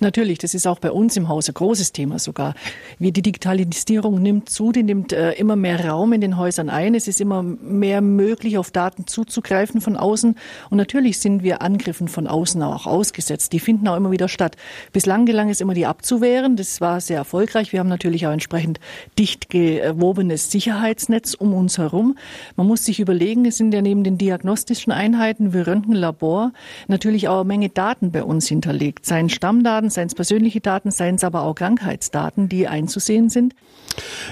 Natürlich, 0.00 0.38
das 0.38 0.54
ist 0.54 0.66
auch 0.66 0.78
bei 0.78 0.90
uns 0.90 1.16
im 1.16 1.28
Haus 1.28 1.48
ein 1.48 1.54
großes 1.54 1.92
Thema 1.92 2.18
sogar. 2.18 2.54
Wie 2.98 3.12
die 3.12 3.22
Digitalisierung 3.22 4.20
nimmt 4.20 4.48
zu, 4.48 4.72
die 4.72 4.82
nimmt 4.82 5.12
äh, 5.12 5.32
immer 5.32 5.56
mehr 5.56 5.84
Raum 5.84 6.12
in 6.12 6.20
den 6.20 6.36
Häusern 6.36 6.68
ein. 6.70 6.94
Es 6.94 7.08
ist 7.08 7.20
immer 7.20 7.42
mehr 7.42 8.00
möglich, 8.00 8.58
auf 8.58 8.70
Daten 8.70 9.06
zuzugreifen 9.06 9.80
von 9.80 9.96
außen. 9.96 10.36
Und 10.70 10.76
natürlich 10.76 11.18
sind 11.18 11.42
wir 11.42 11.62
Angriffen 11.62 12.08
von 12.08 12.26
außen 12.26 12.62
auch 12.62 12.86
ausgesetzt. 12.86 13.52
Die 13.52 13.60
finden 13.60 13.88
auch 13.88 13.96
immer 13.96 14.10
wieder 14.10 14.28
statt. 14.28 14.56
Bislang 14.92 15.26
gelang 15.26 15.50
es 15.50 15.60
immer, 15.60 15.74
die 15.74 15.86
abzuwehren. 15.86 16.56
Das 16.56 16.80
war 16.80 17.00
sehr 17.00 17.18
erfolgreich. 17.18 17.72
Wir 17.72 17.80
haben 17.80 17.88
natürlich 17.88 18.26
auch 18.26 18.32
entsprechend 18.32 18.80
dicht 19.18 19.50
gewobenes 19.50 20.50
Sicherheitsnetz 20.50 21.34
um 21.34 21.54
uns 21.54 21.78
herum. 21.78 22.16
Man 22.56 22.66
muss 22.66 22.84
sich 22.84 23.00
überlegen, 23.00 23.44
es 23.44 23.56
sind 23.56 23.72
ja 23.72 23.82
neben 23.82 24.04
den 24.04 24.18
diagnostischen 24.18 24.92
Einheiten 24.92 25.52
wie 25.52 25.60
Röntgenlabor 25.60 26.52
natürlich 26.88 27.28
auch 27.28 27.40
eine 27.40 27.44
Menge 27.44 27.68
Daten 27.68 28.10
bei 28.10 28.24
uns 28.24 28.48
hinterlegt. 28.48 29.06
Seien 29.06 29.28
Stammdaten, 29.28 29.83
Daten, 29.84 29.90
seien 29.90 30.06
es 30.06 30.14
persönliche 30.14 30.60
Daten, 30.60 30.90
seien 30.90 31.16
es 31.16 31.24
aber 31.24 31.42
auch 31.42 31.54
Krankheitsdaten, 31.54 32.48
die 32.48 32.66
einzusehen 32.68 33.28
sind. 33.28 33.54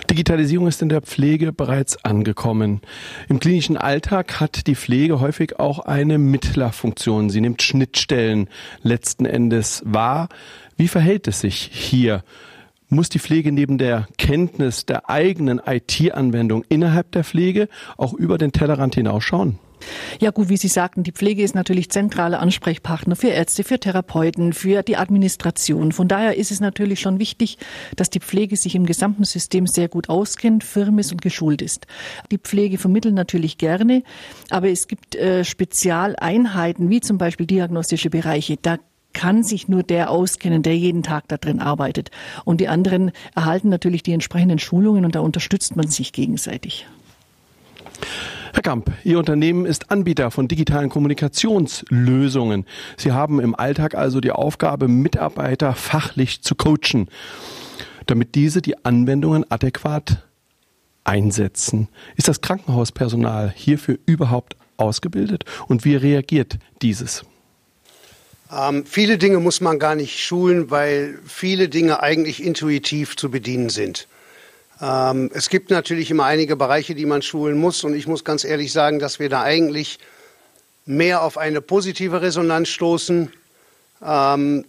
Digitalisierung 0.08 0.66
ist 0.66 0.80
in 0.80 0.88
der 0.88 1.02
Pflege 1.02 1.52
bereits 1.52 2.02
angekommen. 2.04 2.80
Im 3.28 3.38
klinischen 3.38 3.76
Alltag 3.76 4.40
hat 4.40 4.66
die 4.66 4.74
Pflege 4.74 5.20
häufig 5.20 5.58
auch 5.58 5.80
eine 5.80 6.18
Mittlerfunktion. 6.18 7.28
Sie 7.28 7.40
nimmt 7.40 7.62
Schnittstellen 7.62 8.48
letzten 8.82 9.26
Endes 9.26 9.82
wahr. 9.84 10.28
Wie 10.76 10.88
verhält 10.88 11.28
es 11.28 11.40
sich 11.40 11.70
hier? 11.72 12.24
Muss 12.88 13.08
die 13.08 13.18
Pflege 13.18 13.52
neben 13.52 13.76
der 13.78 14.06
Kenntnis 14.16 14.86
der 14.86 15.10
eigenen 15.10 15.60
IT-Anwendung 15.64 16.64
innerhalb 16.68 17.12
der 17.12 17.24
Pflege 17.24 17.68
auch 17.96 18.14
über 18.14 18.38
den 18.38 18.52
Tellerrand 18.52 18.94
hinausschauen? 18.94 19.58
Ja 20.20 20.30
gut, 20.30 20.48
wie 20.48 20.56
Sie 20.56 20.68
sagten, 20.68 21.02
die 21.02 21.12
Pflege 21.12 21.42
ist 21.42 21.54
natürlich 21.54 21.90
zentrale 21.90 22.38
Ansprechpartner 22.38 23.16
für 23.16 23.28
Ärzte, 23.28 23.64
für 23.64 23.78
Therapeuten, 23.78 24.52
für 24.52 24.82
die 24.82 24.96
Administration. 24.96 25.92
Von 25.92 26.08
daher 26.08 26.36
ist 26.36 26.50
es 26.50 26.60
natürlich 26.60 27.00
schon 27.00 27.18
wichtig, 27.18 27.58
dass 27.96 28.10
die 28.10 28.20
Pflege 28.20 28.56
sich 28.56 28.74
im 28.74 28.86
gesamten 28.86 29.24
System 29.24 29.66
sehr 29.66 29.88
gut 29.88 30.08
auskennt, 30.08 30.64
firm 30.64 30.98
ist 30.98 31.12
und 31.12 31.22
geschult 31.22 31.62
ist. 31.62 31.86
Die 32.30 32.38
Pflege 32.38 32.78
vermittelt 32.78 33.14
natürlich 33.14 33.58
gerne, 33.58 34.02
aber 34.50 34.68
es 34.68 34.88
gibt 34.88 35.14
äh, 35.16 35.44
Spezialeinheiten, 35.44 36.90
wie 36.90 37.00
zum 37.00 37.18
Beispiel 37.18 37.46
diagnostische 37.46 38.10
Bereiche. 38.10 38.56
Da 38.60 38.78
kann 39.12 39.42
sich 39.42 39.68
nur 39.68 39.82
der 39.82 40.10
auskennen, 40.10 40.62
der 40.62 40.76
jeden 40.76 41.02
Tag 41.02 41.28
da 41.28 41.36
drin 41.36 41.60
arbeitet. 41.60 42.10
Und 42.44 42.60
die 42.60 42.68
anderen 42.68 43.12
erhalten 43.34 43.68
natürlich 43.68 44.02
die 44.02 44.12
entsprechenden 44.12 44.58
Schulungen 44.58 45.04
und 45.04 45.14
da 45.14 45.20
unterstützt 45.20 45.76
man 45.76 45.88
sich 45.88 46.12
gegenseitig. 46.12 46.86
Herr 48.54 48.62
Kamp, 48.62 48.92
Ihr 49.02 49.18
Unternehmen 49.18 49.64
ist 49.64 49.90
Anbieter 49.90 50.30
von 50.30 50.46
digitalen 50.46 50.90
Kommunikationslösungen. 50.90 52.66
Sie 52.98 53.12
haben 53.12 53.40
im 53.40 53.54
Alltag 53.54 53.94
also 53.94 54.20
die 54.20 54.30
Aufgabe, 54.30 54.88
Mitarbeiter 54.88 55.74
fachlich 55.74 56.42
zu 56.42 56.54
coachen, 56.54 57.08
damit 58.06 58.34
diese 58.34 58.60
die 58.60 58.84
Anwendungen 58.84 59.50
adäquat 59.50 60.28
einsetzen. 61.02 61.88
Ist 62.16 62.28
das 62.28 62.42
Krankenhauspersonal 62.42 63.50
hierfür 63.56 63.98
überhaupt 64.04 64.56
ausgebildet 64.76 65.44
und 65.66 65.86
wie 65.86 65.96
reagiert 65.96 66.58
dieses? 66.82 67.24
Ähm, 68.52 68.84
viele 68.84 69.16
Dinge 69.16 69.40
muss 69.40 69.62
man 69.62 69.78
gar 69.78 69.94
nicht 69.94 70.20
schulen, 70.20 70.70
weil 70.70 71.18
viele 71.26 71.70
Dinge 71.70 72.02
eigentlich 72.02 72.44
intuitiv 72.44 73.16
zu 73.16 73.30
bedienen 73.30 73.70
sind. 73.70 74.08
Ähm, 74.82 75.30
es 75.32 75.48
gibt 75.48 75.70
natürlich 75.70 76.10
immer 76.10 76.24
einige 76.24 76.56
Bereiche, 76.56 76.94
die 76.94 77.06
man 77.06 77.22
schulen 77.22 77.56
muss. 77.56 77.84
Und 77.84 77.94
ich 77.94 78.06
muss 78.06 78.24
ganz 78.24 78.44
ehrlich 78.44 78.72
sagen, 78.72 78.98
dass 78.98 79.20
wir 79.20 79.28
da 79.28 79.42
eigentlich 79.42 80.00
mehr 80.84 81.22
auf 81.22 81.38
eine 81.38 81.60
positive 81.60 82.20
Resonanz 82.20 82.68
stoßen. 82.68 83.32
Ähm, 84.04 84.64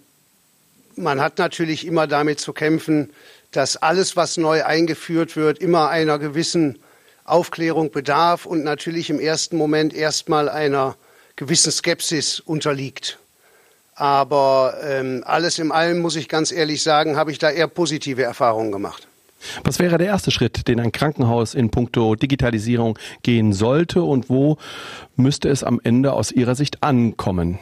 man 0.95 1.19
hat 1.19 1.39
natürlich 1.39 1.87
immer 1.87 2.05
damit 2.05 2.39
zu 2.39 2.53
kämpfen, 2.53 3.11
dass 3.51 3.77
alles, 3.77 4.15
was 4.15 4.37
neu 4.37 4.63
eingeführt 4.63 5.35
wird, 5.35 5.57
immer 5.57 5.89
einer 5.89 6.19
gewissen 6.19 6.77
Aufklärung 7.25 7.91
bedarf 7.91 8.45
und 8.45 8.63
natürlich 8.63 9.09
im 9.09 9.19
ersten 9.19 9.57
Moment 9.57 9.93
erstmal 9.93 10.49
einer 10.49 10.95
gewissen 11.35 11.71
Skepsis 11.71 12.39
unterliegt. 12.39 13.17
Aber 13.95 14.77
ähm, 14.83 15.23
alles 15.25 15.57
in 15.57 15.71
allem, 15.71 15.99
muss 15.99 16.15
ich 16.15 16.29
ganz 16.29 16.51
ehrlich 16.51 16.83
sagen, 16.83 17.15
habe 17.15 17.31
ich 17.31 17.39
da 17.39 17.49
eher 17.49 17.67
positive 17.67 18.23
Erfahrungen 18.23 18.71
gemacht. 18.71 19.07
Was 19.63 19.79
wäre 19.79 19.97
der 19.97 20.07
erste 20.07 20.31
Schritt, 20.31 20.67
den 20.67 20.79
ein 20.79 20.91
Krankenhaus 20.91 21.53
in 21.53 21.69
puncto 21.69 22.15
Digitalisierung 22.15 22.97
gehen 23.23 23.53
sollte 23.53 24.03
und 24.03 24.29
wo 24.29 24.57
müsste 25.15 25.49
es 25.49 25.63
am 25.63 25.79
Ende 25.83 26.13
aus 26.13 26.31
Ihrer 26.31 26.55
Sicht 26.55 26.83
ankommen? 26.83 27.59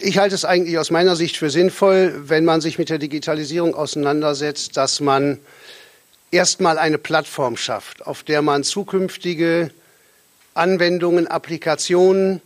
Ich 0.00 0.18
halte 0.18 0.34
es 0.34 0.44
eigentlich 0.44 0.78
aus 0.78 0.90
meiner 0.90 1.16
Sicht 1.16 1.36
für 1.36 1.50
sinnvoll, 1.50 2.14
wenn 2.26 2.44
man 2.44 2.60
sich 2.60 2.78
mit 2.78 2.90
der 2.90 2.98
Digitalisierung 2.98 3.74
auseinandersetzt, 3.74 4.76
dass 4.76 5.00
man 5.00 5.38
erstmal 6.30 6.78
eine 6.78 6.98
Plattform 6.98 7.56
schafft, 7.56 8.06
auf 8.06 8.22
der 8.22 8.42
man 8.42 8.64
zukünftige 8.64 9.70
Anwendungen, 10.54 11.26
Applikationen 11.26 12.40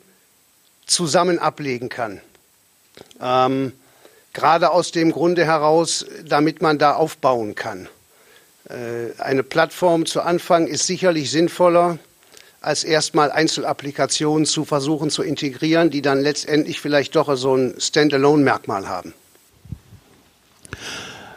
zusammen 0.87 1.39
ablegen 1.39 1.89
kann. 1.89 2.21
Ähm, 3.21 3.73
gerade 4.33 4.71
aus 4.71 4.93
dem 4.93 5.13
Grunde 5.13 5.45
heraus, 5.45 6.07
damit 6.25 6.63
man 6.63 6.79
da 6.79 6.95
aufbauen 6.95 7.55
kann. 7.55 7.89
Äh, 8.69 9.21
eine 9.21 9.43
Plattform 9.43 10.07
zu 10.07 10.21
Anfang 10.21 10.67
ist 10.67 10.87
sicherlich 10.87 11.31
sinnvoller, 11.31 11.99
als 12.61 12.85
erstmal 12.85 13.31
Einzelapplikationen 13.31 14.45
zu 14.45 14.65
versuchen 14.65 15.11
zu 15.11 15.23
integrieren, 15.23 15.91
die 15.91 16.03
dann 16.03 16.21
letztendlich 16.21 16.81
vielleicht 16.81 17.17
doch 17.17 17.35
so 17.37 17.55
ein 17.55 17.75
Standalone-Merkmal 17.79 18.89
haben. 18.89 19.15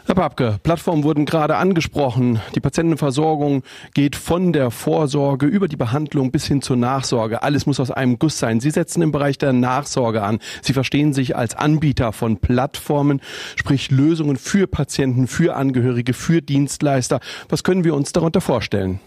Herr 0.04 0.16
Papke, 0.16 0.58
Plattformen 0.64 1.04
wurden 1.04 1.26
gerade 1.26 1.56
angesprochen. 1.56 2.40
Die 2.56 2.60
Patientenversorgung 2.60 3.62
geht 3.94 4.16
von 4.16 4.52
der 4.52 4.72
Vorsorge 4.72 5.46
über 5.46 5.68
die 5.68 5.76
Behandlung 5.76 6.32
bis 6.32 6.44
hin 6.44 6.60
zur 6.60 6.76
Nachsorge. 6.76 7.44
Alles 7.44 7.66
muss 7.66 7.78
aus 7.78 7.92
einem 7.92 8.18
Guss 8.18 8.40
sein. 8.40 8.58
Sie 8.58 8.70
setzen 8.70 9.00
im 9.00 9.12
Bereich 9.12 9.38
der 9.38 9.52
Nachsorge 9.52 10.24
an. 10.24 10.40
Sie 10.60 10.72
verstehen 10.72 11.12
sich 11.12 11.36
als 11.36 11.54
Anbieter 11.54 12.12
von 12.12 12.38
Plattformen, 12.38 13.20
sprich 13.54 13.92
Lösungen 13.92 14.36
für 14.36 14.66
Patienten, 14.66 15.28
für 15.28 15.54
Angehörige, 15.54 16.14
für 16.14 16.42
Dienstleister. 16.42 17.20
Was 17.48 17.62
können 17.62 17.84
wir 17.84 17.94
uns 17.94 18.10
darunter 18.10 18.40
vorstellen? 18.40 18.98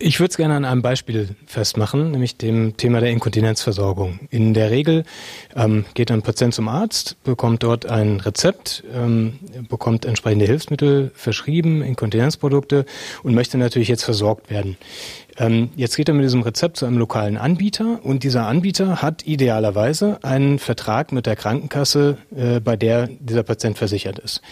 Ich 0.00 0.20
würde 0.20 0.30
es 0.30 0.36
gerne 0.36 0.54
an 0.54 0.64
einem 0.64 0.80
Beispiel 0.80 1.30
festmachen, 1.46 2.12
nämlich 2.12 2.36
dem 2.36 2.76
Thema 2.76 3.00
der 3.00 3.10
Inkontinenzversorgung. 3.10 4.20
In 4.30 4.54
der 4.54 4.70
Regel 4.70 5.02
ähm, 5.56 5.86
geht 5.94 6.12
ein 6.12 6.22
Patient 6.22 6.54
zum 6.54 6.68
Arzt, 6.68 7.16
bekommt 7.24 7.64
dort 7.64 7.86
ein 7.86 8.20
Rezept, 8.20 8.84
ähm, 8.94 9.40
bekommt 9.68 10.04
entsprechende 10.04 10.44
Hilfsmittel 10.46 11.10
verschrieben, 11.14 11.82
Inkontinenzprodukte 11.82 12.86
und 13.24 13.34
möchte 13.34 13.58
natürlich 13.58 13.88
jetzt 13.88 14.04
versorgt 14.04 14.50
werden. 14.50 14.76
Ähm, 15.36 15.70
jetzt 15.74 15.96
geht 15.96 16.08
er 16.08 16.14
mit 16.14 16.24
diesem 16.24 16.42
Rezept 16.42 16.76
zu 16.76 16.86
einem 16.86 16.98
lokalen 16.98 17.36
Anbieter 17.36 17.98
und 18.04 18.22
dieser 18.22 18.46
Anbieter 18.46 19.02
hat 19.02 19.26
idealerweise 19.26 20.22
einen 20.22 20.60
Vertrag 20.60 21.10
mit 21.10 21.26
der 21.26 21.34
Krankenkasse, 21.34 22.18
äh, 22.36 22.60
bei 22.60 22.76
der 22.76 23.08
dieser 23.08 23.42
Patient 23.42 23.76
versichert 23.76 24.20
ist. 24.20 24.42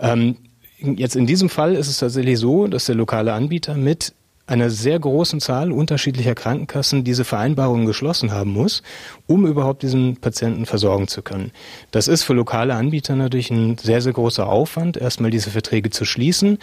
Ähm, 0.00 0.36
Jetzt 0.80 1.16
in 1.16 1.24
diesem 1.24 1.48
Fall 1.48 1.76
ist 1.76 1.88
es 1.88 1.98
tatsächlich 1.98 2.38
so, 2.38 2.66
dass 2.66 2.84
der 2.86 2.94
lokale 2.94 3.32
Anbieter 3.32 3.74
mit 3.74 4.12
einer 4.46 4.70
sehr 4.70 4.98
großen 4.98 5.40
Zahl 5.40 5.72
unterschiedlicher 5.72 6.34
Krankenkassen 6.34 7.04
diese 7.04 7.24
Vereinbarungen 7.24 7.86
geschlossen 7.86 8.32
haben 8.32 8.52
muss, 8.52 8.82
um 9.26 9.46
überhaupt 9.46 9.82
diesen 9.82 10.16
Patienten 10.16 10.66
versorgen 10.66 11.08
zu 11.08 11.22
können. 11.22 11.50
Das 11.90 12.08
ist 12.08 12.24
für 12.24 12.34
lokale 12.34 12.74
Anbieter 12.74 13.16
natürlich 13.16 13.50
ein 13.50 13.78
sehr, 13.78 14.02
sehr 14.02 14.12
großer 14.12 14.46
Aufwand, 14.46 14.96
erstmal 14.96 15.30
diese 15.30 15.50
Verträge 15.50 15.90
zu 15.90 16.04
schließen, 16.04 16.58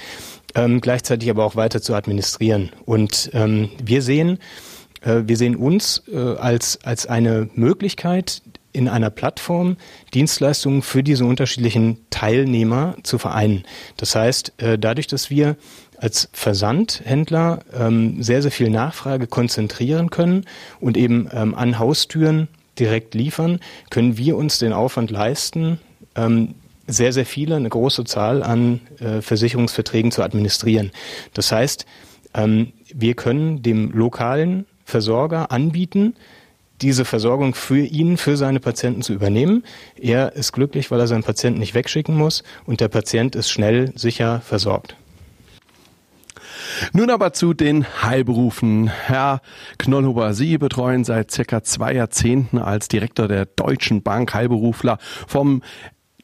ähm, 0.56 0.82
gleichzeitig 0.82 1.30
aber 1.30 1.46
auch 1.46 1.56
weiter 1.56 1.82
zu 1.82 1.96
administrieren. 1.96 2.72
Und 2.86 3.32
ähm, 3.34 3.70
wir 3.84 4.02
sehen, 4.02 4.38
Äh, 5.02 5.24
wir 5.26 5.38
sehen 5.38 5.56
uns 5.56 6.04
äh, 6.12 6.18
als, 6.18 6.80
als 6.84 7.08
eine 7.08 7.50
Möglichkeit, 7.56 8.44
in 8.74 8.88
einer 8.88 9.10
Plattform 9.10 9.78
Dienstleistungen 10.14 10.82
für 10.82 11.04
diese 11.04 11.26
unterschiedlichen 11.26 11.98
Teilnehmer 12.10 12.96
zu 13.04 13.18
vereinen. 13.18 13.64
Das 13.98 14.16
heißt, 14.16 14.54
äh, 14.58 14.78
dadurch, 14.78 15.08
dass 15.08 15.30
wir 15.30 15.58
als 15.98 16.30
Versandhändler 16.34 17.60
ähm, 17.74 18.24
sehr, 18.24 18.42
sehr 18.42 18.52
viel 18.52 18.70
Nachfrage 18.70 19.28
konzentrieren 19.28 20.10
können 20.10 20.46
und 20.80 20.98
eben 20.98 21.30
ähm, 21.32 21.54
an 21.54 21.78
Haustüren 21.78 22.48
direkt 22.80 23.14
liefern, 23.14 23.60
können 23.90 24.18
wir 24.18 24.36
uns 24.38 24.58
den 24.58 24.74
Aufwand 24.74 25.12
leisten, 25.12 25.80
ähm, 26.16 26.56
sehr, 26.88 27.14
sehr 27.14 27.26
viele, 27.26 27.56
eine 27.56 27.70
große 27.70 28.04
Zahl 28.06 28.42
an 28.42 28.82
äh, 29.00 29.22
Versicherungsverträgen 29.22 30.12
zu 30.12 30.24
administrieren. 30.24 30.92
Das 31.34 31.52
heißt, 31.52 31.86
wir 32.34 33.14
können 33.16 33.62
dem 33.62 33.92
lokalen 33.92 34.66
Versorger 34.86 35.52
anbieten, 35.52 36.16
diese 36.82 37.06
Versorgung 37.06 37.56
für 37.56 37.86
ihn, 37.86 38.18
für 38.18 38.38
seine 38.38 38.60
Patienten 38.60 39.02
zu 39.02 39.14
übernehmen. 39.14 39.64
Er 39.96 40.34
ist 40.34 40.52
glücklich, 40.52 40.92
weil 40.92 41.00
er 41.00 41.08
seinen 41.08 41.24
Patienten 41.24 41.60
nicht 41.60 41.74
wegschicken 41.74 42.16
muss 42.16 42.44
und 42.66 42.82
der 42.82 42.88
Patient 42.88 43.36
ist 43.36 43.50
schnell, 43.50 43.94
sicher 43.96 44.42
versorgt. 44.42 44.96
Nun 46.94 47.10
aber 47.10 47.34
zu 47.34 47.54
den 47.54 47.86
Heilberufen. 48.02 48.88
Herr 48.88 49.42
Knollhuber, 49.78 50.34
Sie 50.34 50.58
betreuen 50.58 51.04
seit 51.04 51.32
circa 51.32 51.64
zwei 51.64 51.94
Jahrzehnten 51.94 52.58
als 52.58 52.88
Direktor 52.88 53.28
der 53.28 53.46
Deutschen 53.46 54.02
Bank 54.02 54.34
Heilberufler 54.34 54.98
vom 55.28 55.62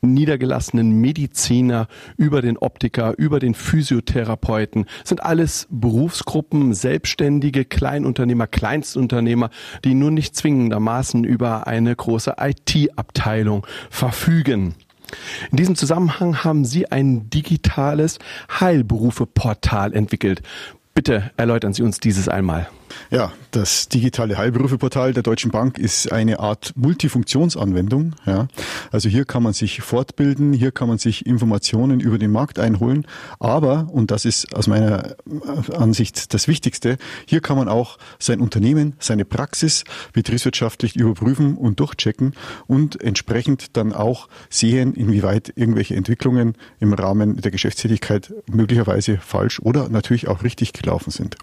niedergelassenen 0.02 0.92
Mediziner, 1.02 1.88
über 2.18 2.42
den 2.42 2.58
Optiker, 2.58 3.14
über 3.18 3.40
den 3.40 3.54
Physiotherapeuten, 3.54 4.86
sind 5.04 5.24
alles 5.24 5.68
Berufsgruppen, 5.70 6.74
Selbstständige, 6.74 7.66
Kleinunternehmer, 7.66 8.48
Kleinstunternehmer, 8.48 9.50
die 9.84 9.94
nun 9.94 10.14
nicht 10.14 10.36
zwingendermaßen 10.36 11.24
über 11.24 11.68
eine 11.68 11.96
große 11.96 12.36
IT-Abteilung 12.40 13.66
verfügen. 13.90 14.76
In 15.52 15.58
diesem 15.58 15.76
Zusammenhang 15.76 16.44
haben 16.44 16.66
Sie 16.66 16.92
ein 16.92 17.30
digitales 17.30 18.20
Heilberufe-Portal 18.60 19.94
entwickelt. 19.94 20.42
Bitte 20.94 21.32
erläutern 21.38 21.74
Sie 21.74 21.84
uns 21.84 22.00
dieses 22.00 22.28
einmal. 22.28 22.68
Ja, 23.10 23.32
das 23.52 23.88
digitale 23.90 24.38
Heilberufeportal 24.38 25.14
der 25.14 25.24
Deutschen 25.24 25.52
Bank 25.52 25.78
ist 25.78 26.12
eine 26.12 26.40
Art 26.40 26.74
Multifunktionsanwendung. 26.76 28.16
Ja. 28.26 28.48
Also 28.92 29.10
hier 29.10 29.26
kann 29.26 29.44
man 29.44 29.54
sich 29.54 29.82
fortbilden, 29.82 30.54
hier 30.54 30.72
kann 30.72 30.88
man 30.88 30.98
sich 30.98 31.26
Informationen 31.26 32.00
über 32.00 32.18
den 32.18 32.32
Markt 32.32 32.60
einholen, 32.60 33.06
aber, 33.40 33.88
und 33.92 34.12
das 34.12 34.26
ist 34.26 34.56
aus 34.56 34.68
meiner 34.68 35.16
Ansicht 35.76 36.34
das 36.34 36.48
Wichtigste, 36.48 36.98
hier 37.26 37.42
kann 37.42 37.58
man 37.58 37.68
auch 37.68 37.98
sein 38.20 38.40
Unternehmen, 38.40 38.94
seine 39.00 39.26
Praxis 39.26 39.84
betriebswirtschaftlich 40.14 40.96
überprüfen 40.96 41.58
und 41.58 41.80
durchchecken 41.80 42.34
und 42.68 43.02
entsprechend 43.02 43.78
dann 43.78 43.94
auch 43.94 44.28
sehen, 44.50 44.94
inwieweit 44.94 45.54
irgendwelche 45.56 45.96
Entwicklungen 45.96 46.56
im 46.80 46.94
Rahmen 46.94 47.38
der 47.38 47.52
Geschäftstätigkeit 47.52 48.34
möglicherweise 48.50 49.18
falsch 49.18 49.60
oder 49.60 49.90
natürlich 49.90 50.28
auch 50.28 50.44
richtig 50.44 50.74
gelaufen 50.74 51.12
sind. 51.12 51.38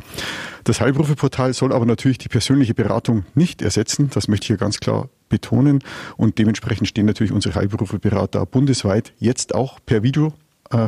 Das 0.64 0.80
Heilberufeportal 0.80 1.43
soll 1.52 1.72
aber 1.72 1.86
natürlich 1.86 2.18
die 2.18 2.28
persönliche 2.28 2.74
Beratung 2.74 3.24
nicht 3.34 3.62
ersetzen. 3.62 4.10
Das 4.12 4.28
möchte 4.28 4.44
ich 4.44 4.48
hier 4.48 4.56
ganz 4.56 4.80
klar 4.80 5.08
betonen. 5.28 5.80
Und 6.16 6.38
dementsprechend 6.38 6.88
stehen 6.88 7.06
natürlich 7.06 7.32
unsere 7.32 7.54
Heilberufeberater 7.54 8.46
bundesweit 8.46 9.12
jetzt 9.18 9.54
auch 9.54 9.78
per 9.84 10.02
Video 10.02 10.32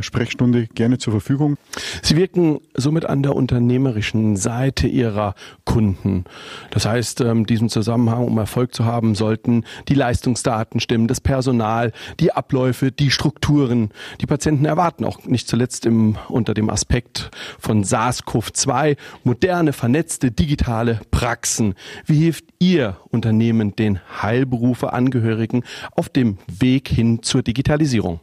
Sprechstunde 0.03 0.67
gerne 0.67 0.99
zur 0.99 1.13
Verfügung. 1.13 1.57
Sie 2.03 2.17
wirken 2.17 2.61
somit 2.75 3.07
an 3.07 3.23
der 3.23 3.35
unternehmerischen 3.35 4.37
Seite 4.37 4.87
Ihrer 4.87 5.35
Kunden. 5.65 6.25
Das 6.71 6.87
heißt, 6.87 7.21
in 7.21 7.29
ähm, 7.29 7.47
diesem 7.47 7.69
Zusammenhang, 7.69 8.25
um 8.25 8.39
Erfolg 8.39 8.75
zu 8.75 8.85
haben, 8.85 9.15
sollten 9.15 9.65
die 9.89 9.95
Leistungsdaten 9.95 10.81
stimmen, 10.81 11.09
das 11.09 11.21
Personal, 11.21 11.93
die 12.21 12.33
Abläufe, 12.33 12.93
die 12.93 13.11
Strukturen. 13.11 13.91
Die 14.21 14.27
Patienten 14.27 14.65
erwarten 14.65 15.05
auch 15.05 15.25
nicht 15.25 15.49
zuletzt 15.49 15.87
im, 15.87 16.17
unter 16.29 16.55
dem 16.55 16.71
Aspekt 16.71 17.31
von 17.59 17.85
SARS-CoV-2 17.85 18.97
moderne, 19.25 19.73
vernetzte, 19.73 20.31
digitale 20.31 21.01
Praxen. 21.11 21.75
Wie 22.05 22.19
hilft 22.19 22.45
Ihr 22.59 22.97
Unternehmen 23.11 23.77
den 23.77 24.01
Heilberufe-Angehörigen 24.23 25.65
auf 25.93 26.09
dem 26.09 26.39
Weg 26.47 26.89
hin 26.89 27.23
zur 27.23 27.43
Digitalisierung? 27.43 28.21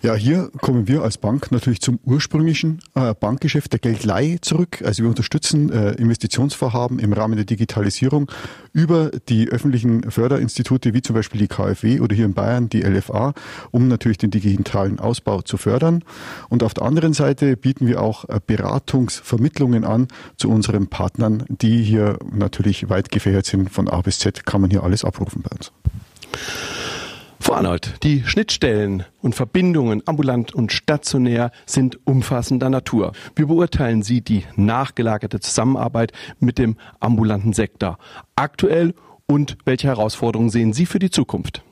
Ja, 0.00 0.14
hier 0.14 0.50
kommen 0.60 0.88
wir 0.88 1.02
als 1.02 1.18
Bank 1.18 1.50
natürlich 1.52 1.80
zum 1.80 1.98
ursprünglichen 2.04 2.80
äh, 2.94 3.14
Bankgeschäft 3.14 3.72
der 3.72 3.80
Geldleihe 3.80 4.40
zurück. 4.40 4.82
Also 4.84 5.02
wir 5.02 5.10
unterstützen 5.10 5.70
äh, 5.70 5.92
Investitionsvorhaben 5.92 6.98
im 6.98 7.12
Rahmen 7.12 7.36
der 7.36 7.44
Digitalisierung 7.44 8.30
über 8.72 9.10
die 9.28 9.48
öffentlichen 9.48 10.10
Förderinstitute 10.10 10.94
wie 10.94 11.02
zum 11.02 11.14
Beispiel 11.14 11.40
die 11.40 11.48
KfW 11.48 12.00
oder 12.00 12.14
hier 12.14 12.24
in 12.24 12.34
Bayern 12.34 12.68
die 12.68 12.82
LFA, 12.82 13.34
um 13.70 13.88
natürlich 13.88 14.18
den 14.18 14.30
digitalen 14.30 15.00
Ausbau 15.00 15.42
zu 15.42 15.56
fördern. 15.56 16.04
Und 16.48 16.62
auf 16.62 16.74
der 16.74 16.84
anderen 16.84 17.12
Seite 17.12 17.56
bieten 17.56 17.86
wir 17.86 18.00
auch 18.00 18.24
äh, 18.28 18.40
Beratungsvermittlungen 18.44 19.84
an 19.84 20.08
zu 20.36 20.48
unseren 20.48 20.86
Partnern, 20.86 21.44
die 21.48 21.82
hier 21.82 22.18
natürlich 22.32 22.88
weit 22.88 23.10
gefächert 23.10 23.46
sind. 23.46 23.70
Von 23.70 23.88
A 23.88 24.00
bis 24.00 24.18
Z 24.18 24.46
kann 24.46 24.60
man 24.60 24.70
hier 24.70 24.82
alles 24.82 25.04
abrufen 25.04 25.42
bei 25.42 25.50
uns. 25.50 25.72
Frau 27.40 27.54
Arnold, 27.54 27.94
die 28.02 28.24
Schnittstellen 28.24 29.04
und 29.22 29.34
Verbindungen 29.34 30.02
ambulant 30.06 30.54
und 30.54 30.72
stationär 30.72 31.50
sind 31.66 31.98
umfassender 32.04 32.68
Natur. 32.68 33.12
Wie 33.36 33.44
beurteilen 33.44 34.02
Sie 34.02 34.20
die 34.20 34.44
nachgelagerte 34.56 35.40
Zusammenarbeit 35.40 36.12
mit 36.40 36.58
dem 36.58 36.76
ambulanten 37.00 37.52
Sektor 37.52 37.98
aktuell 38.36 38.94
und 39.26 39.56
welche 39.64 39.88
Herausforderungen 39.88 40.50
sehen 40.50 40.72
Sie 40.72 40.86
für 40.86 40.98
die 40.98 41.10
Zukunft? 41.10 41.62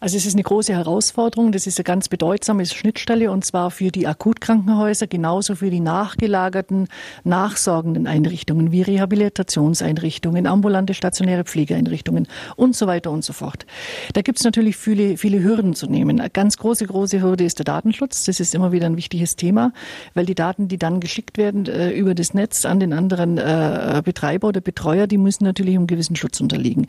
Also 0.00 0.16
es 0.16 0.26
ist 0.26 0.34
eine 0.34 0.44
große 0.44 0.72
Herausforderung. 0.72 1.50
Das 1.50 1.66
ist 1.66 1.78
eine 1.78 1.84
ganz 1.84 2.08
bedeutsame 2.08 2.64
Schnittstelle 2.66 3.32
und 3.32 3.44
zwar 3.44 3.70
für 3.70 3.90
die 3.90 4.06
Akutkrankenhäuser, 4.06 5.08
genauso 5.08 5.56
für 5.56 5.70
die 5.70 5.80
nachgelagerten, 5.80 6.88
nachsorgenden 7.24 8.06
Einrichtungen 8.06 8.70
wie 8.70 8.82
Rehabilitationseinrichtungen, 8.82 10.46
ambulante 10.46 10.94
stationäre 10.94 11.42
Pflegeeinrichtungen 11.44 12.28
und 12.54 12.76
so 12.76 12.86
weiter 12.86 13.10
und 13.10 13.24
so 13.24 13.32
fort. 13.32 13.66
Da 14.12 14.22
gibt 14.22 14.38
es 14.38 14.44
natürlich 14.44 14.76
viele, 14.76 15.16
viele 15.16 15.42
Hürden 15.42 15.74
zu 15.74 15.86
nehmen. 15.86 16.20
Eine 16.20 16.30
ganz 16.30 16.58
große, 16.58 16.86
große 16.86 17.20
Hürde 17.20 17.42
ist 17.42 17.58
der 17.58 17.64
Datenschutz. 17.64 18.24
Das 18.24 18.38
ist 18.38 18.54
immer 18.54 18.70
wieder 18.70 18.86
ein 18.86 18.96
wichtiges 18.96 19.34
Thema, 19.34 19.72
weil 20.14 20.26
die 20.26 20.36
Daten, 20.36 20.68
die 20.68 20.78
dann 20.78 21.00
geschickt 21.00 21.38
werden 21.38 21.66
äh, 21.66 21.90
über 21.90 22.14
das 22.14 22.34
Netz 22.34 22.64
an 22.64 22.78
den 22.78 22.92
anderen 22.92 23.38
äh, 23.38 24.00
Betreiber 24.04 24.48
oder 24.48 24.60
Betreuer, 24.60 25.08
die 25.08 25.18
müssen 25.18 25.42
natürlich 25.42 25.74
einem 25.74 25.88
gewissen 25.88 26.14
Schutz 26.14 26.40
unterliegen. 26.40 26.86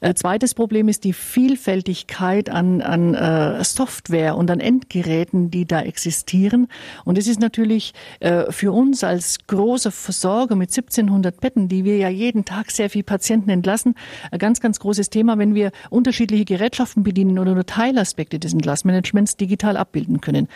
Äh, 0.00 0.14
zweites 0.14 0.54
Problem 0.54 0.88
ist 0.88 1.04
die 1.04 1.12
Vielfältigkeit 1.12 2.47
an, 2.48 2.80
an 2.80 3.14
äh, 3.14 3.62
Software 3.64 4.36
und 4.36 4.50
an 4.50 4.60
Endgeräten, 4.60 5.50
die 5.50 5.64
da 5.64 5.82
existieren. 5.82 6.68
Und 7.04 7.18
es 7.18 7.26
ist 7.26 7.40
natürlich 7.40 7.94
äh, 8.20 8.50
für 8.50 8.72
uns 8.72 9.04
als 9.04 9.38
großer 9.46 9.90
Versorger 9.90 10.56
mit 10.56 10.70
1700 10.70 11.40
Betten, 11.40 11.68
die 11.68 11.84
wir 11.84 11.96
ja 11.96 12.08
jeden 12.08 12.44
Tag 12.44 12.70
sehr 12.70 12.90
viel 12.90 13.02
Patienten 13.02 13.50
entlassen, 13.50 13.94
ein 14.30 14.38
ganz, 14.38 14.60
ganz 14.60 14.80
großes 14.80 15.10
Thema, 15.10 15.38
wenn 15.38 15.54
wir 15.54 15.70
unterschiedliche 15.90 16.44
Gerätschaften 16.44 17.02
bedienen 17.02 17.38
oder 17.38 17.54
nur 17.54 17.66
Teilaspekte 17.66 18.38
des 18.38 18.52
Entlassmanagements 18.52 19.36
digital 19.36 19.76
abbilden 19.76 20.20
können. 20.20 20.48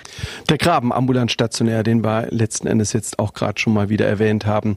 Der 0.49 0.59
Graben 0.59 0.93
ambulant 0.93 1.31
stationär, 1.31 1.83
den 1.83 2.05
wir 2.05 2.29
letzten 2.31 2.67
Endes 2.67 2.93
jetzt 2.93 3.19
auch 3.19 3.35
gerade 3.35 3.61
schon 3.61 3.75
mal 3.75 3.89
wieder 3.89 4.07
erwähnt 4.07 4.47
haben, 4.47 4.77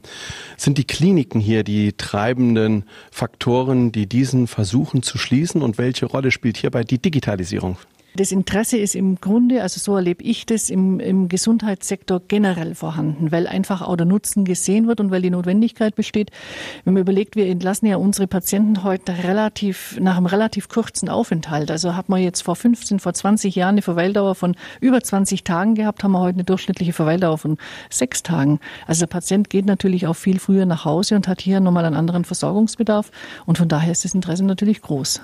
sind 0.56 0.78
die 0.78 0.84
Kliniken 0.84 1.40
hier 1.40 1.64
die 1.64 1.92
treibenden 1.92 2.84
Faktoren, 3.10 3.92
die 3.92 4.06
diesen 4.06 4.46
versuchen 4.46 5.02
zu 5.02 5.18
schließen 5.18 5.62
und 5.62 5.78
welche 5.78 6.06
Rolle 6.06 6.30
spielt 6.30 6.56
hierbei 6.56 6.84
die 6.84 6.98
Digitalisierung? 7.06 7.76
Das 8.16 8.32
Interesse 8.32 8.78
ist 8.78 8.94
im 8.94 9.20
Grunde, 9.20 9.60
also 9.60 9.78
so 9.78 9.94
erlebe 9.94 10.24
ich 10.24 10.46
das, 10.46 10.70
im, 10.70 11.00
im 11.00 11.28
Gesundheitssektor 11.28 12.22
generell 12.26 12.74
vorhanden, 12.74 13.30
weil 13.30 13.46
einfach 13.46 13.82
auch 13.82 13.94
der 13.94 14.06
Nutzen 14.06 14.46
gesehen 14.46 14.88
wird 14.88 15.00
und 15.00 15.10
weil 15.10 15.20
die 15.20 15.28
Notwendigkeit 15.28 15.94
besteht. 15.94 16.30
Wenn 16.84 16.94
man 16.94 17.02
überlegt, 17.02 17.36
wir 17.36 17.46
entlassen 17.46 17.86
ja 17.86 17.98
unsere 17.98 18.26
Patienten 18.26 18.84
heute 18.84 19.12
relativ, 19.24 19.98
nach 20.00 20.16
einem 20.16 20.24
relativ 20.24 20.70
kurzen 20.70 21.10
Aufenthalt. 21.10 21.70
Also 21.70 21.94
hat 21.94 22.08
man 22.08 22.22
jetzt 22.22 22.40
vor 22.40 22.56
15, 22.56 23.00
vor 23.00 23.12
20 23.12 23.54
Jahren 23.54 23.74
eine 23.74 23.82
Verweildauer 23.82 24.34
von 24.34 24.56
über 24.80 25.02
20 25.02 25.44
Tagen 25.44 25.74
gehabt, 25.74 26.02
haben 26.02 26.12
wir 26.12 26.20
heute 26.20 26.36
eine 26.36 26.44
durchschnittliche 26.44 26.94
Verweildauer 26.94 27.36
von 27.36 27.58
sechs 27.90 28.22
Tagen. 28.22 28.60
Also 28.86 29.00
der 29.00 29.08
Patient 29.08 29.50
geht 29.50 29.66
natürlich 29.66 30.06
auch 30.06 30.16
viel 30.16 30.38
früher 30.38 30.64
nach 30.64 30.86
Hause 30.86 31.16
und 31.16 31.28
hat 31.28 31.42
hier 31.42 31.60
nochmal 31.60 31.84
einen 31.84 31.96
anderen 31.96 32.24
Versorgungsbedarf. 32.24 33.10
Und 33.44 33.58
von 33.58 33.68
daher 33.68 33.92
ist 33.92 34.06
das 34.06 34.14
Interesse 34.14 34.44
natürlich 34.44 34.80
groß. 34.80 35.20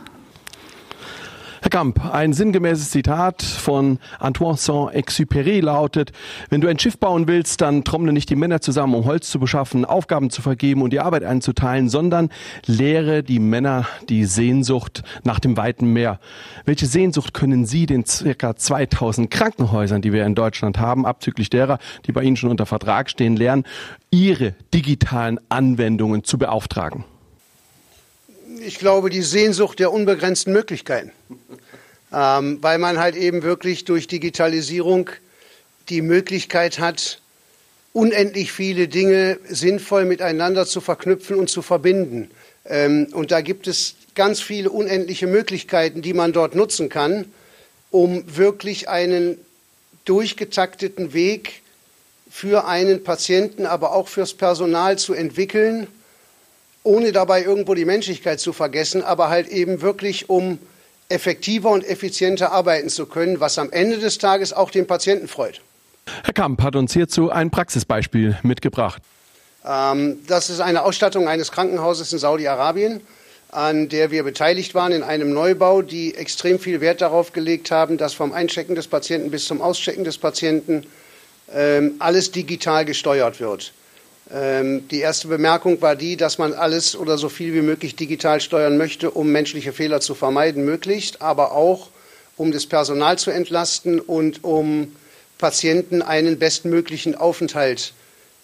Herr 1.63 1.71
Kamp, 1.71 2.05
ein 2.13 2.33
sinngemäßes 2.33 2.91
Zitat 2.91 3.41
von 3.41 4.01
Antoine 4.19 4.57
Saint-Exupéry 4.57 5.61
lautet, 5.61 6.11
wenn 6.51 6.61
du 6.61 6.67
ein 6.67 6.77
Schiff 6.77 6.99
bauen 6.99 7.29
willst, 7.29 7.61
dann 7.61 7.85
trommle 7.85 8.13
nicht 8.13 8.29
die 8.31 8.35
Männer 8.35 8.61
zusammen, 8.61 8.97
um 8.97 9.05
Holz 9.05 9.31
zu 9.31 9.39
beschaffen, 9.39 9.85
Aufgaben 9.85 10.31
zu 10.31 10.43
vergeben 10.43 10.83
und 10.83 10.93
die 10.93 10.99
Arbeit 10.99 11.23
einzuteilen, 11.23 11.89
sondern 11.89 12.31
lehre 12.67 13.23
die 13.23 13.39
Männer 13.39 13.87
die 14.09 14.25
Sehnsucht 14.25 15.05
nach 15.23 15.39
dem 15.39 15.57
weiten 15.57 15.93
Meer. 15.93 16.19
Welche 16.65 16.87
Sehnsucht 16.87 17.33
können 17.33 17.65
Sie 17.65 17.87
den 17.87 18.07
circa 18.07 18.57
2000 18.57 19.31
Krankenhäusern, 19.31 20.03
die 20.03 20.13
wir 20.13 20.27
in 20.27 20.35
Deutschland 20.35 20.81
haben, 20.81 21.07
abzüglich 21.07 21.49
derer, 21.49 21.79
die 22.07 22.13
bei 22.13 22.25
Ihnen 22.25 22.35
schon 22.35 22.51
unter 22.51 22.67
Vertrag 22.67 23.09
stehen, 23.09 23.37
lernen, 23.37 23.63
ihre 24.11 24.57
digitalen 24.75 25.39
Anwendungen 25.49 26.25
zu 26.25 26.39
beauftragen? 26.39 27.05
Ich 28.65 28.79
glaube, 28.79 29.11
die 29.11 29.23
Sehnsucht 29.23 29.81
der 29.81 29.93
unbegrenzten 29.93 30.53
Möglichkeiten. 30.53 31.11
Ähm, 32.13 32.59
weil 32.61 32.79
man 32.79 32.99
halt 32.99 33.17
eben 33.17 33.43
wirklich 33.43 33.85
durch 33.85 34.07
Digitalisierung 34.07 35.11
die 35.89 36.01
Möglichkeit 36.01 36.79
hat, 36.79 37.21
unendlich 37.93 38.53
viele 38.53 38.87
Dinge 38.87 39.39
sinnvoll 39.49 40.05
miteinander 40.05 40.65
zu 40.65 40.81
verknüpfen 40.81 41.37
und 41.37 41.51
zu 41.51 41.63
verbinden. 41.63 42.31
Ähm, 42.65 43.09
und 43.13 43.33
da 43.33 43.41
gibt 43.41 43.67
es 43.67 43.97
ganz 44.15 44.41
viele 44.41 44.71
unendliche 44.71 45.27
Möglichkeiten, 45.27 46.01
die 46.01 46.15
man 46.15 46.33
dort 46.33 46.55
nutzen 46.55 46.89
kann, 46.89 47.25
um 47.91 48.37
wirklich 48.37 48.89
einen 48.89 49.39
durchgetakteten 50.05 51.15
Weg 51.15 51.63
für 52.31 52.67
einen 52.67 53.03
Patienten, 53.03 53.67
aber 53.67 53.93
auch 53.93 54.07
fürs 54.07 54.35
Personal 54.35 54.99
zu 54.99 55.15
entwickeln, 55.15 55.89
ohne 56.83 57.13
dabei 57.13 57.43
irgendwo 57.43 57.75
die 57.75 57.85
Menschlichkeit 57.85 58.41
zu 58.41 58.53
vergessen, 58.53 59.03
aber 59.03 59.29
halt 59.29 59.49
eben 59.49 59.83
wirklich 59.83 60.29
um 60.29 60.59
effektiver 61.09 61.71
und 61.71 61.85
effizienter 61.85 62.53
arbeiten 62.53 62.89
zu 62.89 63.07
können, 63.07 63.41
was 63.41 63.59
am 63.59 63.71
Ende 63.71 63.99
des 63.99 64.19
Tages 64.19 64.53
auch 64.53 64.71
den 64.71 64.87
Patienten 64.87 65.29
freut. 65.29 65.61
Herr 66.25 66.33
Kamp 66.33 66.63
hat 66.63 66.75
uns 66.75 66.93
hierzu 66.93 67.31
ein 67.31 67.51
Praxisbeispiel 67.51 68.39
mitgebracht. 68.43 69.03
Ähm, 69.65 70.19
das 70.27 70.51
ist 70.51 70.61
eine 70.61 70.83
Ausstattung 70.83 71.29
eines 71.29 71.53
Krankenhauses 71.53 72.13
in 72.13 72.19
Saudi-Arabien, 72.19 73.01
an 73.51 73.89
der 73.89 74.11
wir 74.11 74.25
beteiligt 74.25 74.75
waren 74.75 74.93
in 74.93 75.03
einem 75.03 75.33
Neubau, 75.33 75.83
die 75.83 76.15
extrem 76.15 76.59
viel 76.59 76.81
Wert 76.81 77.03
darauf 77.03 77.33
gelegt 77.33 77.71
haben, 77.71 77.99
dass 77.99 78.15
vom 78.15 78.33
Einchecken 78.33 78.75
des 78.75 78.89
Patienten 78.89 79.31
bis 79.31 79.45
zum 79.45 79.61
Auschecken 79.61 80.05
des 80.05 80.19
Patienten 80.19 80.87
ähm, 81.55 81.95
alles 81.99 82.33
digital 82.33 82.85
gesteuert 82.85 83.41
wird. 83.41 83.73
Ähm, 84.31 84.89
die 84.89 85.01
erste 85.01 85.29
Bemerkung 85.29 85.81
war 85.83 85.97
die, 85.97 86.17
dass 86.17 86.39
man 86.39 86.53
alles 86.53 86.97
oder 86.97 87.19
so 87.19 87.29
viel 87.29 87.55
wie 87.55 87.63
möglich 87.63 87.97
digital 87.97 88.41
steuern 88.41 88.77
möchte, 88.77 89.11
um 89.11 89.31
menschliche 89.33 89.73
Fehler 89.73 90.01
zu 90.01 90.15
vermeiden, 90.15 90.65
möglichst, 90.65 91.21
aber 91.23 91.53
auch 91.53 91.89
um 92.37 92.53
das 92.53 92.67
Personal 92.67 93.19
zu 93.19 93.31
entlasten 93.31 94.01
und 94.01 94.45
um 94.45 94.97
Patienten 95.39 96.03
einen 96.03 96.39
bestmöglichen 96.39 97.15
Aufenthalt 97.15 97.93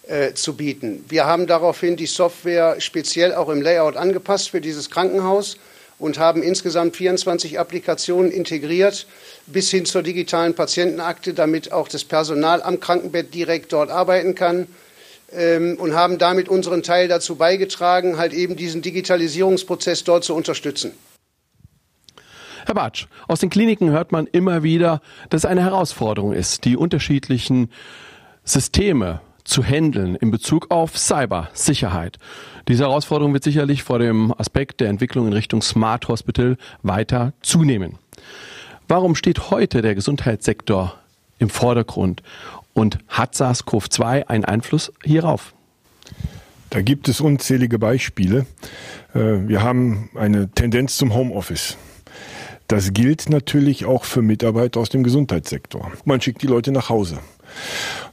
äh, 0.07 0.33
zu 0.33 0.55
bieten. 0.55 1.05
Wir 1.07 1.25
haben 1.25 1.47
daraufhin 1.47 1.95
die 1.95 2.07
Software 2.07 2.79
speziell 2.79 3.33
auch 3.33 3.49
im 3.49 3.61
Layout 3.61 3.95
angepasst 3.95 4.49
für 4.49 4.61
dieses 4.61 4.89
Krankenhaus 4.89 5.57
und 5.97 6.19
haben 6.19 6.43
insgesamt 6.43 6.95
24 6.97 7.57
Applikationen 7.57 8.31
integriert 8.31 9.07
bis 9.47 9.71
hin 9.71 9.85
zur 9.85 10.03
digitalen 10.03 10.55
Patientenakte, 10.55 11.33
damit 11.33 11.71
auch 11.71 11.87
das 11.87 12.03
Personal 12.03 12.61
am 12.61 12.79
Krankenbett 12.79 13.33
direkt 13.33 13.73
dort 13.73 13.89
arbeiten 13.89 14.35
kann 14.35 14.67
und 15.31 15.93
haben 15.93 16.17
damit 16.17 16.49
unseren 16.49 16.83
Teil 16.83 17.07
dazu 17.07 17.35
beigetragen, 17.35 18.17
halt 18.17 18.33
eben 18.33 18.55
diesen 18.55 18.81
Digitalisierungsprozess 18.81 20.03
dort 20.03 20.23
zu 20.23 20.35
unterstützen. 20.35 20.93
Herr 22.65 22.75
Batsch, 22.75 23.07
aus 23.27 23.39
den 23.39 23.49
Kliniken 23.49 23.89
hört 23.91 24.11
man 24.11 24.27
immer 24.27 24.63
wieder, 24.63 25.01
dass 25.29 25.41
es 25.41 25.45
eine 25.45 25.63
Herausforderung 25.63 26.33
ist, 26.33 26.65
die 26.65 26.77
unterschiedlichen 26.77 27.71
Systeme 28.43 29.21
zu 29.43 29.63
handeln 29.63 30.15
in 30.15 30.31
Bezug 30.31 30.69
auf 30.69 30.97
Cybersicherheit. 30.97 32.17
Diese 32.67 32.83
Herausforderung 32.83 33.33
wird 33.33 33.43
sicherlich 33.43 33.81
vor 33.83 33.97
dem 33.97 34.33
Aspekt 34.37 34.81
der 34.81 34.89
Entwicklung 34.89 35.27
in 35.27 35.33
Richtung 35.33 35.61
Smart 35.61 36.07
Hospital 36.07 36.57
weiter 36.83 37.33
zunehmen. 37.41 37.97
Warum 38.87 39.15
steht 39.15 39.49
heute 39.49 39.81
der 39.81 39.95
Gesundheitssektor 39.95 40.95
im 41.39 41.49
Vordergrund 41.49 42.21
und 42.73 42.99
hat 43.07 43.35
SARS-CoV-2 43.35 44.27
einen 44.27 44.45
Einfluss 44.45 44.91
hierauf? 45.03 45.53
Da 46.69 46.81
gibt 46.81 47.07
es 47.07 47.19
unzählige 47.19 47.79
Beispiele. 47.79 48.45
Äh, 49.13 49.47
wir 49.47 49.63
haben 49.63 50.09
eine 50.15 50.49
Tendenz 50.51 50.97
zum 50.97 51.13
Homeoffice. 51.13 51.77
Das 52.67 52.93
gilt 52.93 53.29
natürlich 53.29 53.85
auch 53.85 54.03
für 54.03 54.21
Mitarbeiter 54.21 54.79
aus 54.79 54.89
dem 54.89 55.03
Gesundheitssektor. 55.03 55.91
Man 56.05 56.21
schickt 56.21 56.43
die 56.43 56.47
Leute 56.47 56.71
nach 56.71 56.89
Hause. 56.89 57.17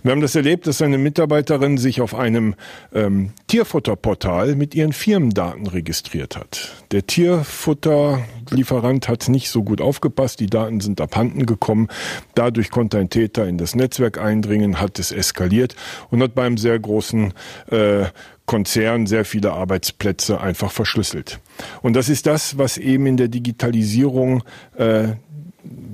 Wir 0.02 0.12
haben 0.12 0.20
das 0.20 0.34
erlebt, 0.34 0.66
dass 0.66 0.82
eine 0.82 0.98
Mitarbeiterin 0.98 1.78
sich 1.78 2.00
auf 2.00 2.14
einem 2.14 2.54
ähm, 2.94 3.30
Tierfutterportal 3.48 4.54
mit 4.54 4.74
ihren 4.74 4.92
Firmendaten 4.92 5.66
registriert 5.66 6.36
hat. 6.36 6.72
Der 6.92 7.06
Tierfutterlieferant 7.06 9.08
hat 9.08 9.28
nicht 9.28 9.50
so 9.50 9.62
gut 9.62 9.80
aufgepasst, 9.80 10.40
die 10.40 10.46
Daten 10.46 10.80
sind 10.80 11.00
abhanden 11.00 11.46
gekommen. 11.46 11.88
Dadurch 12.34 12.70
konnte 12.70 12.98
ein 12.98 13.10
Täter 13.10 13.46
in 13.46 13.58
das 13.58 13.74
Netzwerk 13.74 14.18
eindringen, 14.18 14.80
hat 14.80 14.98
es 14.98 15.12
eskaliert 15.12 15.74
und 16.10 16.22
hat 16.22 16.34
beim 16.34 16.56
sehr 16.56 16.78
großen 16.78 17.32
äh, 17.70 18.06
Konzern 18.46 19.06
sehr 19.06 19.24
viele 19.24 19.52
Arbeitsplätze 19.52 20.40
einfach 20.40 20.70
verschlüsselt. 20.70 21.40
Und 21.82 21.94
das 21.94 22.08
ist 22.08 22.26
das, 22.26 22.58
was 22.58 22.78
eben 22.78 23.06
in 23.06 23.16
der 23.16 23.28
Digitalisierung 23.28 24.44
äh, 24.76 25.08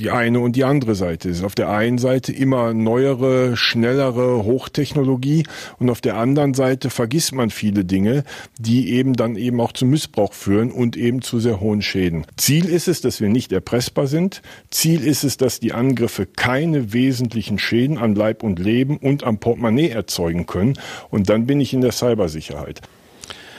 die 0.02 0.10
eine 0.10 0.40
und 0.40 0.56
die 0.56 0.64
andere 0.64 0.96
Seite 0.96 1.28
ist. 1.28 1.44
Auf 1.44 1.54
der 1.54 1.68
einen 1.70 1.98
Seite 1.98 2.32
immer 2.32 2.74
neuere, 2.74 3.56
schnellere 3.56 4.42
Hochtechnologie 4.42 5.44
und 5.78 5.90
auf 5.90 6.00
der 6.00 6.16
anderen 6.16 6.54
Seite 6.54 6.90
vergisst 6.90 7.32
man 7.32 7.50
viele 7.50 7.84
Dinge, 7.84 8.24
die 8.58 8.90
eben 8.90 9.12
dann 9.12 9.36
eben 9.36 9.60
auch 9.60 9.70
zu 9.70 9.86
Missbrauch 9.86 10.32
führen 10.32 10.72
und 10.72 10.96
eben 10.96 11.22
zu 11.22 11.38
sehr 11.38 11.60
hohen 11.60 11.82
Schäden. 11.82 12.26
Ziel 12.36 12.68
ist 12.68 12.88
es, 12.88 13.00
dass 13.00 13.20
wir 13.20 13.28
nicht 13.28 13.52
erpressbar 13.52 14.08
sind. 14.08 14.42
Ziel 14.70 15.04
ist 15.04 15.22
es, 15.22 15.36
dass 15.36 15.60
die 15.60 15.72
Angriffe 15.72 16.26
keine 16.26 16.92
wesentlichen 16.92 17.60
Schäden 17.60 17.96
an 17.96 18.16
Leib 18.16 18.42
und 18.42 18.58
Leben 18.58 18.96
und 18.96 19.22
am 19.22 19.38
Portemonnaie 19.38 19.90
erzeugen 19.90 20.46
können. 20.46 20.74
Und 21.10 21.28
dann 21.28 21.46
bin 21.46 21.60
ich 21.60 21.72
in 21.72 21.80
der 21.80 21.92
Cybersicherheit. 21.92 22.80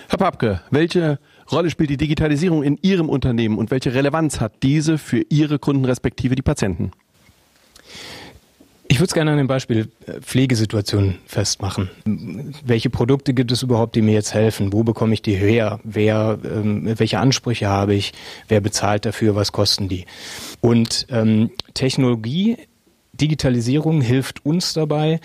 Herr 0.10 0.18
Papke, 0.20 0.62
welche 0.72 1.20
Rolle 1.52 1.70
spielt 1.70 1.90
die 1.90 1.98
Digitalisierung 1.98 2.64
in 2.64 2.78
Ihrem 2.82 3.10
Unternehmen 3.10 3.58
und 3.58 3.72
welche 3.72 3.94
Relevanz 3.94 4.40
hat 4.40 4.64
diese 4.64 4.98
für 4.98 5.24
Ihre 5.30 5.60
Kunden 5.60 5.86
respektive 5.86 6.36
die 6.36 6.42
Patienten? 6.42 6.92
Ich 8.94 9.00
würde 9.00 9.08
es 9.08 9.14
gerne 9.14 9.32
an 9.32 9.38
dem 9.38 9.48
Beispiel 9.48 9.90
äh, 10.06 10.22
Pflegesituation 10.22 11.16
festmachen. 11.26 11.90
Welche 12.64 12.92
Produkte 12.92 13.34
gibt 13.34 13.52
es 13.52 13.64
überhaupt, 13.64 13.96
die 13.96 14.04
mir 14.04 14.14
jetzt 14.14 14.36
helfen? 14.36 14.72
Wo 14.72 14.84
bekomme 14.84 15.16
ich 15.16 15.24
die 15.24 15.34
her? 15.34 15.80
Wer, 15.84 16.38
ähm, 16.44 16.94
welche 17.00 17.18
Ansprüche 17.20 17.68
habe 17.68 17.96
ich? 17.96 18.14
Wer 18.50 18.62
bezahlt 18.62 19.06
dafür? 19.06 19.36
Was 19.36 19.52
kosten 19.52 19.90
die? 19.90 20.06
Und 20.62 21.08
ähm, 21.10 21.50
Technologie, 21.74 22.58
Digitalisierung 23.14 24.02
hilft 24.02 24.46
uns 24.46 24.74
dabei, 24.74 25.20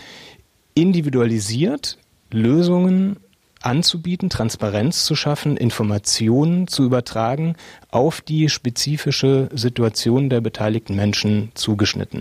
individualisiert 0.74 1.98
Lösungen 2.30 3.16
anzubieten, 3.62 4.30
Transparenz 4.30 5.04
zu 5.04 5.14
schaffen, 5.14 5.56
Informationen 5.56 6.68
zu 6.68 6.84
übertragen, 6.84 7.54
auf 7.90 8.20
die 8.20 8.48
spezifische 8.48 9.48
Situation 9.52 10.30
der 10.30 10.40
beteiligten 10.40 10.94
Menschen 10.94 11.50
zugeschnitten. 11.54 12.20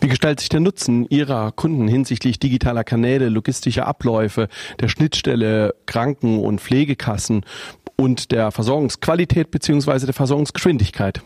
Wie 0.00 0.08
gestaltet 0.08 0.40
sich 0.40 0.48
der 0.48 0.60
Nutzen 0.60 1.06
Ihrer 1.08 1.52
Kunden 1.52 1.88
hinsichtlich 1.88 2.38
digitaler 2.38 2.84
Kanäle, 2.84 3.28
logistischer 3.28 3.86
Abläufe, 3.86 4.48
der 4.80 4.88
Schnittstelle 4.88 5.74
Kranken- 5.86 6.38
und 6.38 6.60
Pflegekassen 6.60 7.44
und 7.96 8.30
der 8.30 8.52
Versorgungsqualität 8.52 9.50
beziehungsweise 9.50 10.06
der 10.06 10.14
Versorgungsgeschwindigkeit? 10.14 11.22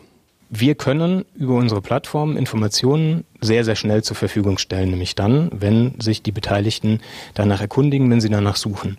Wir 0.53 0.75
können 0.75 1.23
über 1.35 1.55
unsere 1.55 1.81
Plattform 1.81 2.35
Informationen 2.35 3.23
sehr, 3.39 3.63
sehr 3.63 3.77
schnell 3.77 4.03
zur 4.03 4.17
Verfügung 4.17 4.57
stellen, 4.57 4.89
nämlich 4.89 5.15
dann, 5.15 5.49
wenn 5.53 5.93
sich 6.01 6.23
die 6.23 6.33
Beteiligten 6.33 6.99
danach 7.35 7.61
erkundigen, 7.61 8.11
wenn 8.11 8.19
sie 8.19 8.27
danach 8.27 8.57
suchen. 8.57 8.97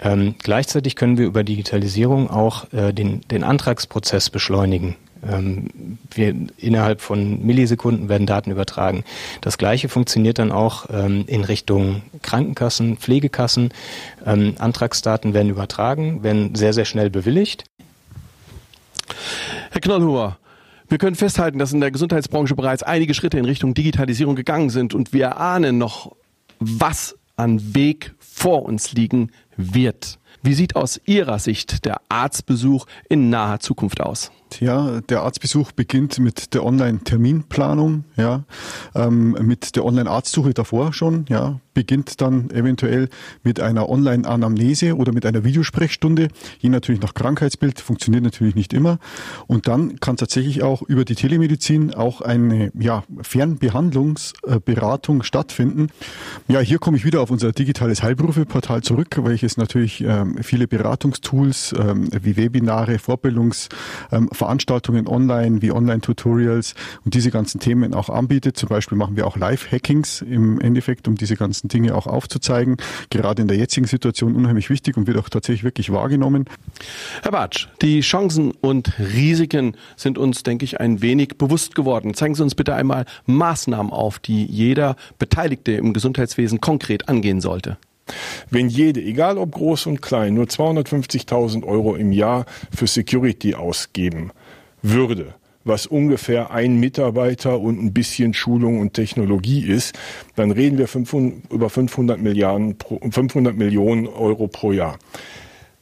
Ähm, 0.00 0.34
gleichzeitig 0.42 0.96
können 0.96 1.18
wir 1.18 1.26
über 1.26 1.42
Digitalisierung 1.44 2.30
auch 2.30 2.72
äh, 2.72 2.92
den, 2.92 3.22
den 3.22 3.44
Antragsprozess 3.44 4.30
beschleunigen. 4.30 4.96
Ähm, 5.26 5.98
wir, 6.14 6.34
innerhalb 6.58 7.00
von 7.00 7.44
Millisekunden 7.44 8.08
werden 8.08 8.26
Daten 8.26 8.50
übertragen. 8.50 9.04
Das 9.40 9.58
Gleiche 9.58 9.88
funktioniert 9.88 10.38
dann 10.38 10.52
auch 10.52 10.86
ähm, 10.90 11.24
in 11.26 11.44
Richtung 11.44 12.02
Krankenkassen, 12.22 12.98
Pflegekassen. 12.98 13.70
Ähm, 14.24 14.54
Antragsdaten 14.58 15.34
werden 15.34 15.50
übertragen, 15.50 16.22
werden 16.22 16.54
sehr, 16.54 16.72
sehr 16.72 16.84
schnell 16.84 17.10
bewilligt. 17.10 17.64
Herr 19.70 19.80
Knollhuber, 19.80 20.38
wir 20.88 20.98
können 20.98 21.16
festhalten, 21.16 21.58
dass 21.58 21.72
in 21.72 21.80
der 21.80 21.90
Gesundheitsbranche 21.90 22.54
bereits 22.54 22.82
einige 22.82 23.14
Schritte 23.14 23.38
in 23.38 23.44
Richtung 23.44 23.74
Digitalisierung 23.74 24.36
gegangen 24.36 24.70
sind 24.70 24.94
und 24.94 25.12
wir 25.12 25.38
ahnen 25.38 25.78
noch, 25.78 26.14
was 26.58 27.16
an 27.36 27.74
Weg 27.74 28.14
vor 28.18 28.62
uns 28.64 28.92
liegen 28.92 29.30
wird. 29.56 30.18
Wie 30.42 30.54
sieht 30.54 30.76
aus 30.76 31.00
Ihrer 31.06 31.38
Sicht 31.38 31.84
der 31.84 32.00
Arztbesuch 32.08 32.86
in 33.08 33.30
naher 33.30 33.60
Zukunft 33.60 34.00
aus? 34.00 34.30
Ja, 34.60 35.00
der 35.02 35.22
Arztbesuch 35.22 35.72
beginnt 35.72 36.18
mit 36.18 36.54
der 36.54 36.64
Online-Terminplanung, 36.64 38.04
ja, 38.16 38.44
ähm, 38.94 39.36
mit 39.42 39.76
der 39.76 39.84
Online-Arztsuche 39.84 40.54
davor 40.54 40.92
schon, 40.92 41.26
ja, 41.28 41.60
beginnt 41.74 42.22
dann 42.22 42.48
eventuell 42.50 43.10
mit 43.42 43.60
einer 43.60 43.90
Online-Anamnese 43.90 44.96
oder 44.96 45.12
mit 45.12 45.26
einer 45.26 45.44
Videosprechstunde, 45.44 46.28
je 46.58 46.70
natürlich 46.70 47.02
nach 47.02 47.12
Krankheitsbild, 47.12 47.80
funktioniert 47.80 48.24
natürlich 48.24 48.54
nicht 48.54 48.72
immer. 48.72 48.98
Und 49.46 49.68
dann 49.68 50.00
kann 50.00 50.16
tatsächlich 50.16 50.62
auch 50.62 50.80
über 50.80 51.04
die 51.04 51.16
Telemedizin 51.16 51.92
auch 51.92 52.22
eine 52.22 52.72
ja, 52.78 53.04
Fernbehandlungsberatung 53.20 55.22
stattfinden. 55.22 55.88
Ja, 56.48 56.60
hier 56.60 56.78
komme 56.78 56.96
ich 56.96 57.04
wieder 57.04 57.20
auf 57.20 57.30
unser 57.30 57.52
digitales 57.52 58.02
Heilberufeportal 58.02 58.80
zurück, 58.80 59.20
welches 59.22 59.45
es 59.46 59.56
natürlich 59.56 60.02
ähm, 60.02 60.36
viele 60.42 60.68
Beratungstools 60.68 61.74
ähm, 61.78 62.08
wie 62.12 62.36
Webinare, 62.36 62.98
Vorbildungsveranstaltungen 62.98 65.06
ähm, 65.06 65.12
online, 65.12 65.62
wie 65.62 65.72
Online-Tutorials 65.72 66.74
und 67.04 67.14
diese 67.14 67.30
ganzen 67.30 67.60
Themen 67.60 67.94
auch 67.94 68.10
anbietet. 68.10 68.56
Zum 68.56 68.68
Beispiel 68.68 68.98
machen 68.98 69.16
wir 69.16 69.26
auch 69.26 69.36
Live-Hackings 69.36 70.22
im 70.22 70.60
Endeffekt, 70.60 71.08
um 71.08 71.14
diese 71.14 71.36
ganzen 71.36 71.68
Dinge 71.68 71.94
auch 71.94 72.06
aufzuzeigen. 72.06 72.76
Gerade 73.10 73.42
in 73.42 73.48
der 73.48 73.56
jetzigen 73.56 73.86
Situation 73.86 74.36
unheimlich 74.36 74.70
wichtig 74.70 74.96
und 74.96 75.06
wird 75.06 75.18
auch 75.18 75.28
tatsächlich 75.28 75.64
wirklich 75.64 75.92
wahrgenommen. 75.92 76.46
Herr 77.22 77.32
Bartsch, 77.32 77.68
die 77.82 78.00
Chancen 78.00 78.50
und 78.50 78.98
Risiken 78.98 79.76
sind 79.96 80.18
uns, 80.18 80.42
denke 80.42 80.64
ich, 80.64 80.80
ein 80.80 81.02
wenig 81.02 81.38
bewusst 81.38 81.74
geworden. 81.74 82.14
Zeigen 82.14 82.34
Sie 82.34 82.42
uns 82.42 82.54
bitte 82.54 82.74
einmal 82.74 83.04
Maßnahmen 83.26 83.92
auf, 83.92 84.18
die 84.18 84.44
jeder 84.44 84.96
Beteiligte 85.18 85.72
im 85.72 85.92
Gesundheitswesen 85.92 86.60
konkret 86.60 87.08
angehen 87.08 87.40
sollte. 87.40 87.76
Wenn 88.50 88.68
jede, 88.68 89.00
egal 89.00 89.38
ob 89.38 89.52
groß 89.52 89.86
und 89.86 90.02
klein, 90.02 90.34
nur 90.34 90.46
250.000 90.46 91.64
Euro 91.64 91.96
im 91.96 92.12
Jahr 92.12 92.46
für 92.74 92.86
Security 92.86 93.54
ausgeben 93.54 94.30
würde, 94.82 95.34
was 95.64 95.86
ungefähr 95.86 96.52
ein 96.52 96.78
Mitarbeiter 96.78 97.58
und 97.58 97.82
ein 97.82 97.92
bisschen 97.92 98.34
Schulung 98.34 98.78
und 98.80 98.94
Technologie 98.94 99.64
ist, 99.66 99.98
dann 100.36 100.52
reden 100.52 100.78
wir 100.78 100.86
500, 100.86 101.52
über 101.52 101.68
500 101.68 102.20
Milliarden, 102.20 102.76
500 103.10 103.56
Millionen 103.56 104.06
Euro 104.06 104.46
pro 104.46 104.70
Jahr. 104.70 104.96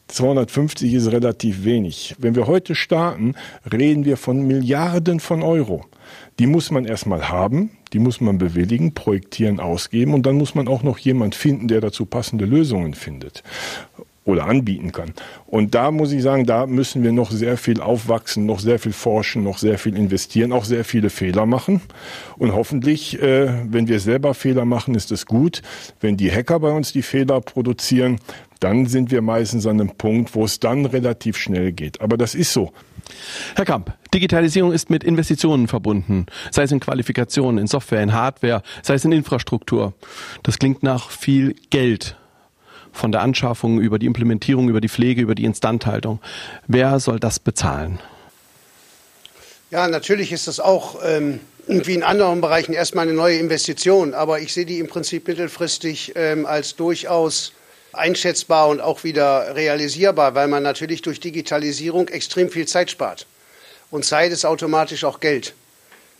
250 0.09 0.93
ist 0.95 1.13
relativ 1.13 1.65
wenig. 1.65 2.15
Wenn 2.19 2.35
wir 2.35 2.47
heute 2.47 2.75
starten, 2.75 3.35
reden 3.71 4.05
wir 4.05 4.17
von 4.17 4.47
Milliarden 4.47 5.21
von 5.21 5.43
Euro. 5.43 5.85
Die 6.38 6.47
muss 6.47 6.70
man 6.70 6.85
erstmal 6.85 7.29
haben, 7.29 7.70
die 7.92 7.99
muss 7.99 8.20
man 8.20 8.38
bewilligen, 8.38 8.92
projektieren, 8.92 9.61
ausgeben 9.61 10.14
und 10.14 10.27
dann 10.27 10.37
muss 10.37 10.55
man 10.55 10.66
auch 10.66 10.83
noch 10.83 10.99
jemand 10.99 11.35
finden, 11.35 11.68
der 11.68 11.81
dazu 11.81 12.07
passende 12.07 12.44
Lösungen 12.44 12.94
findet 12.94 13.42
oder 14.25 14.47
anbieten 14.47 14.90
kann. 14.92 15.12
Und 15.47 15.75
da 15.75 15.90
muss 15.90 16.12
ich 16.12 16.23
sagen, 16.23 16.47
da 16.47 16.66
müssen 16.66 17.03
wir 17.03 17.12
noch 17.12 17.31
sehr 17.31 17.57
viel 17.57 17.81
aufwachsen, 17.81 18.47
noch 18.47 18.59
sehr 18.59 18.79
viel 18.79 18.92
forschen, 18.92 19.44
noch 19.44 19.59
sehr 19.59 19.79
viel 19.79 19.97
investieren, 19.97 20.53
auch 20.53 20.64
sehr 20.64 20.85
viele 20.85 21.11
Fehler 21.11 21.47
machen. 21.47 21.83
Und 22.38 22.55
hoffentlich, 22.55 23.20
äh, 23.23 23.49
wenn 23.70 23.87
wir 23.87 24.01
selber 24.01 24.35
Fehler 24.35 24.64
machen, 24.64 24.94
ist 24.94 25.12
es 25.12 25.27
gut. 25.27 25.62
Wenn 26.01 26.16
die 26.16 26.33
Hacker 26.33 26.59
bei 26.59 26.70
uns 26.70 26.92
die 26.92 27.03
Fehler 27.03 27.40
produzieren, 27.40 28.18
dann 28.61 28.87
sind 28.87 29.11
wir 29.11 29.20
meistens 29.20 29.66
an 29.66 29.79
einem 29.79 29.90
Punkt, 29.90 30.35
wo 30.35 30.44
es 30.44 30.59
dann 30.59 30.87
relativ 30.87 31.37
schnell 31.37 31.73
geht. 31.73 32.01
Aber 32.01 32.16
das 32.16 32.35
ist 32.35 32.53
so. 32.53 32.73
Herr 33.57 33.66
Kamp, 33.66 33.92
Digitalisierung 34.14 34.72
ist 34.72 34.90
mit 34.90 35.03
Investitionen 35.03 35.66
verbunden, 35.66 36.27
sei 36.53 36.62
es 36.62 36.72
in 36.72 36.81
Qualifikationen, 36.81 37.59
in 37.59 37.66
Software, 37.66 38.03
in 38.03 38.12
Hardware, 38.12 38.62
sei 38.83 38.94
es 38.94 39.05
in 39.05 39.12
Infrastruktur. 39.12 39.92
Das 40.44 40.59
klingt 40.59 40.83
nach 40.85 41.11
viel 41.11 41.57
Geld 41.70 42.16
von 42.92 43.11
der 43.11 43.22
Anschaffung 43.22 43.81
über 43.81 43.98
die 43.98 44.07
Implementierung, 44.07 44.68
über 44.68 44.81
die 44.81 44.88
Pflege, 44.88 45.20
über 45.20 45.35
die 45.35 45.44
Instandhaltung. 45.44 46.20
Wer 46.68 47.00
soll 47.00 47.18
das 47.18 47.40
bezahlen? 47.40 47.98
Ja, 49.72 49.88
natürlich 49.88 50.31
ist 50.31 50.46
das 50.46 50.61
auch 50.61 51.00
ähm, 51.05 51.40
wie 51.66 51.94
in 51.94 52.05
anderen 52.05 52.40
Bereichen 52.40 52.72
erstmal 52.72 53.09
eine 53.09 53.14
neue 53.14 53.38
Investition, 53.38 54.14
aber 54.14 54.38
ich 54.38 54.53
sehe 54.53 54.64
die 54.64 54.79
im 54.79 54.87
Prinzip 54.87 55.27
mittelfristig 55.27 56.12
ähm, 56.14 56.46
als 56.46 56.77
durchaus 56.77 57.53
einschätzbar 57.92 58.68
und 58.68 58.81
auch 58.81 59.03
wieder 59.03 59.57
realisierbar, 59.57 60.37
weil 60.37 60.46
man 60.46 60.62
natürlich 60.62 61.03
durch 61.03 61.18
Digitalisierung 61.18 62.09
extrem 62.09 62.48
viel 62.48 62.66
Zeit 62.66 62.92
spart. 62.92 63.27
Und 63.90 64.05
Zeit 64.05 64.33
ist 64.33 64.44
automatisch 64.44 65.05
auch 65.05 65.20
Geld. 65.20 65.55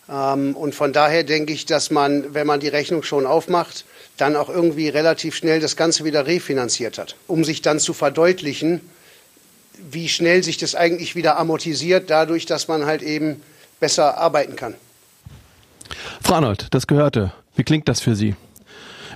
Ähm, 0.09 0.57
und 0.57 0.74
von 0.74 0.92
daher 0.92 1.24
denke 1.24 1.53
ich, 1.53 1.66
dass 1.66 1.90
man, 1.90 2.35
wenn 2.35 2.46
man 2.46 2.61
die 2.61 2.68
Rechnung 2.68 3.03
schon 3.03 3.27
aufmacht, 3.27 3.85
dann 4.16 4.37
auch 4.37 4.48
irgendwie 4.48 4.88
relativ 4.88 5.35
schnell 5.35 5.61
das 5.61 5.77
Ganze 5.77 6.05
wieder 6.05 6.27
refinanziert 6.27 6.98
hat, 6.98 7.16
um 7.27 7.44
sich 7.44 7.62
dann 7.62 7.81
zu 7.81 7.94
verdeutlichen, 7.94 8.81
wie 9.90 10.09
schnell 10.09 10.42
sich 10.44 10.57
das 10.57 10.74
eigentlich 10.74 11.16
wieder 11.16 11.37
amortisiert, 11.37 12.11
dadurch, 12.11 12.46
dass 12.46 12.68
man 12.68 12.87
halt 12.87 13.03
eben 13.03 13.42
besser 13.81 14.18
arbeiten 14.18 14.57
kann. 14.57 14.74
Frau 16.22 16.35
Arnold, 16.35 16.68
das 16.70 16.87
gehörte. 16.87 17.33
Wie 17.57 17.64
klingt 17.64 17.88
das 17.88 18.00
für 18.00 18.14
Sie? 18.14 18.35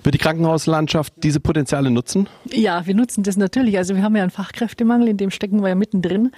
Wird 0.02 0.14
die 0.14 0.18
Krankenhauslandschaft 0.18 1.12
diese 1.16 1.40
Potenziale 1.40 1.90
nutzen? 1.90 2.28
Ja, 2.44 2.86
wir 2.86 2.94
nutzen 2.94 3.22
das 3.22 3.36
natürlich. 3.36 3.76
Also 3.78 3.94
wir 3.94 4.02
haben 4.02 4.16
ja 4.16 4.22
einen 4.22 4.30
Fachkräftemangel, 4.30 5.08
in 5.08 5.16
dem 5.16 5.30
stecken 5.30 5.62
wir 5.62 5.68
ja 5.68 5.74
mittendrin. 5.74 6.32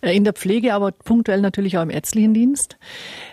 Äh, 0.00 0.16
in 0.16 0.24
der 0.24 0.32
Pflege, 0.32 0.74
aber 0.74 0.92
punktuell 0.92 1.40
natürlich 1.40 1.78
auch 1.78 1.82
im 1.82 1.90
ärztlichen 1.90 2.34
Dienst. 2.34 2.76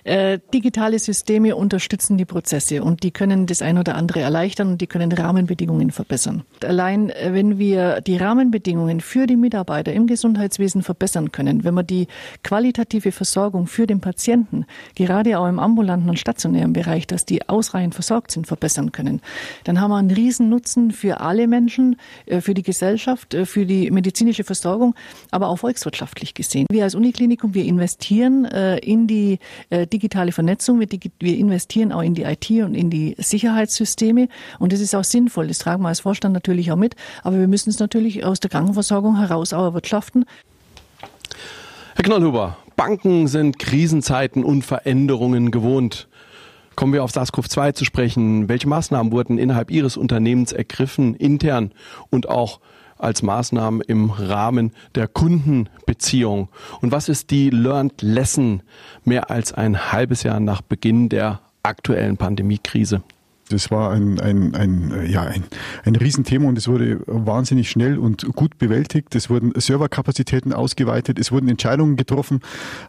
Äh, 0.04 0.40
digitale 0.54 1.00
Systeme 1.00 1.56
unterstützen 1.56 2.18
die 2.18 2.26
Prozesse 2.26 2.84
und 2.84 3.04
die 3.04 3.12
können 3.12 3.46
das 3.46 3.62
ein 3.62 3.78
oder 3.78 3.96
andere 3.96 4.22
erleichtern 4.22 4.70
und 4.70 4.82
die 4.82 4.88
können 4.88 5.12
Rahmenbedingungen 5.12 5.92
verbessern. 5.92 6.44
Allein 6.64 7.10
äh, 7.10 7.34
wenn 7.34 7.58
wir 7.58 8.02
die 8.02 8.18
Rahmenbedingungen 8.18 9.02
für 9.02 9.28
die 9.28 9.36
Mitarbeiter 9.36 9.94
im 9.94 10.08
Gesundheitswesen 10.08 10.84
verbessern 10.84 11.32
können, 11.32 11.64
wenn 11.64 11.74
wir 11.74 11.84
die 11.84 12.08
qualitative 12.44 13.12
Versorgung 13.12 13.68
für 13.68 13.88
den 13.88 14.02
Patienten, 14.02 14.66
gerade 14.96 15.40
auch 15.40 15.48
im 15.48 15.60
ambulanten 15.60 16.10
und 16.10 16.20
stationären 16.20 16.74
Bereich, 16.74 17.08
dass 17.08 17.26
die 17.26 17.48
ausreichend 17.48 17.94
versorgt 17.94 18.32
sind, 18.32 18.48
verbessern 18.48 18.92
können, 18.92 19.22
dann 19.64 19.79
haben 19.80 19.92
wir 19.92 19.98
einen 19.98 20.12
riesen 20.12 20.50
Nutzen 20.50 20.92
für 20.92 21.22
alle 21.22 21.48
Menschen, 21.48 21.98
äh, 22.26 22.42
für 22.42 22.54
die 22.54 22.64
Gesellschaft, 22.64 23.34
äh, 23.34 23.46
für 23.46 23.66
die 23.66 23.92
medizinische 23.92 24.44
Versorgung, 24.44 24.96
aber 25.32 25.48
auch 25.50 25.58
volkswirtschaftlich 25.58 26.34
gesehen. 26.34 26.66
Wir 26.72 26.84
als 26.84 26.96
Uniklinikum, 26.96 27.54
wir 27.54 27.66
investieren 27.66 28.46
äh, 28.46 28.78
in 28.80 29.08
die 29.08 29.40
digitale 29.72 30.32
Vernetzung, 30.32 30.80
wir 30.80 31.38
investieren 31.38 31.92
auch 31.92 32.02
in 32.02 32.14
die 32.14 32.24
IT 32.24 32.50
und 32.50 32.74
in 32.76 32.90
die 32.90 33.16
Sicherheitssysteme 33.18 34.28
und 34.60 34.74
das 34.74 34.80
ist 34.80 34.96
auch 34.96 35.04
sinnvoll. 35.04 35.48
Das 35.48 35.60
tragen 35.60 35.84
wir 35.84 35.90
als 35.90 36.02
Vorstand 36.02 36.34
natürlich 36.34 36.72
auch 36.72 36.76
mit, 36.76 36.96
aber 37.24 37.40
wir 37.40 37.48
müssen 37.48 37.70
es 37.70 37.80
natürlich 37.80 38.24
aus 38.24 38.40
der 38.40 38.50
Krankenversorgung 38.50 39.18
heraus 39.18 39.54
auch 39.54 39.64
erwirtschaften. 39.64 40.26
Herr 41.96 42.04
Knollhuber, 42.04 42.58
Banken 42.76 43.28
sind 43.28 43.60
Krisenzeiten 43.60 44.44
und 44.44 44.64
Veränderungen 44.64 45.52
gewohnt. 45.52 46.09
Kommen 46.80 46.94
wir 46.94 47.04
auf 47.04 47.12
SARS-CoV-2 47.12 47.74
zu 47.74 47.84
sprechen. 47.84 48.48
Welche 48.48 48.70
Maßnahmen 48.70 49.12
wurden 49.12 49.38
innerhalb 49.38 49.70
Ihres 49.70 49.98
Unternehmens 49.98 50.54
ergriffen, 50.54 51.14
intern 51.14 51.74
und 52.10 52.30
auch 52.30 52.62
als 52.98 53.22
Maßnahmen 53.22 53.82
im 53.82 54.12
Rahmen 54.12 54.72
der 54.96 55.10
Kundenbeziehung? 55.10 56.48
Und 56.80 56.94
was 56.94 57.10
ist 57.10 57.32
die 57.32 57.50
Learned 57.50 58.02
Lesson 58.02 58.64
mehr 59.04 59.30
als 59.30 59.52
ein 59.52 59.92
halbes 59.92 60.24
Jahr 60.24 60.40
nach 60.40 60.62
Beginn 60.62 61.10
der 61.10 61.42
aktuellen 61.64 62.16
Pandemiekrise? 62.16 63.04
Das 63.50 63.72
war 63.72 63.92
ein, 63.92 64.20
ein, 64.20 64.54
ein, 64.56 64.92
äh, 64.92 65.06
ja, 65.06 65.24
ein, 65.24 65.44
ein 65.84 65.96
Riesenthema 65.96 66.48
und 66.48 66.58
es 66.58 66.68
wurde 66.68 67.02
wahnsinnig 67.08 67.70
schnell 67.70 67.98
und 67.98 68.26
gut 68.36 68.58
bewältigt. 68.60 69.16
Es 69.16 69.30
wurden 69.30 69.54
Serverkapazitäten 69.60 70.54
ausgeweitet, 70.54 71.20
es 71.20 71.32
wurden 71.32 71.50
Entscheidungen 71.50 71.96
getroffen. 71.96 72.42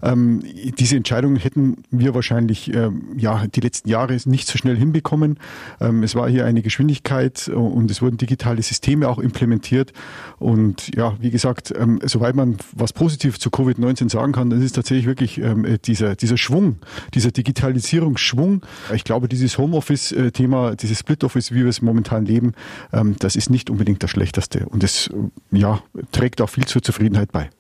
Ähm, 0.03 0.43
diese 0.79 0.97
Entscheidungen 0.97 1.37
hätten 1.37 1.79
wir 1.91 2.15
wahrscheinlich 2.15 2.75
ähm, 2.75 3.15
ja, 3.17 3.47
die 3.47 3.61
letzten 3.61 3.89
Jahre 3.89 4.17
nicht 4.27 4.49
so 4.49 4.59
schnell 4.59 4.77
hinbekommen. 4.77 5.39
Ähm, 5.81 6.03
es 6.03 6.15
war 6.15 6.29
hier 6.29 6.45
eine 6.45 6.61
Geschwindigkeit 6.61 7.49
und 7.49 7.91
es 7.91 8.03
wurden 8.03 8.19
digitale 8.19 8.63
Systeme 8.63 9.09
auch 9.09 9.19
implementiert. 9.19 9.93
Und 10.39 10.95
ja, 10.95 11.17
wie 11.21 11.31
gesagt, 11.31 11.73
ähm, 11.77 12.01
soweit 12.05 12.35
man 12.35 12.59
was 12.73 12.93
positiv 12.93 13.39
zu 13.39 13.49
Covid-19 13.49 14.11
sagen 14.11 14.33
kann, 14.33 14.51
das 14.51 14.61
ist 14.61 14.73
tatsächlich 14.73 15.07
wirklich 15.07 15.39
ähm, 15.39 15.67
dieser, 15.85 16.17
dieser 16.17 16.37
Schwung, 16.37 16.77
dieser 17.15 17.31
Digitalisierungsschwung. 17.31 18.63
Ich 18.95 19.05
glaube, 19.05 19.29
dieses 19.29 19.57
Homeoffice-Thema 19.57 20.50
Thema, 20.51 20.75
dieses 20.75 20.99
Split 20.99 21.23
Office, 21.23 21.53
wie 21.53 21.63
wir 21.63 21.69
es 21.69 21.81
momentan 21.81 22.27
leben, 22.27 22.55
ähm, 22.93 23.15
das 23.21 23.37
ist 23.37 23.51
nicht 23.51 23.71
unbedingt 23.71 24.03
das 24.03 24.11
Schlechteste. 24.11 24.67
Und 24.69 24.83
es 24.83 25.09
ja, 25.53 25.81
trägt 26.11 26.41
auch 26.41 26.49
viel 26.49 26.67
zur 26.67 26.83
Zufriedenheit 26.83 27.31
bei. 27.31 27.51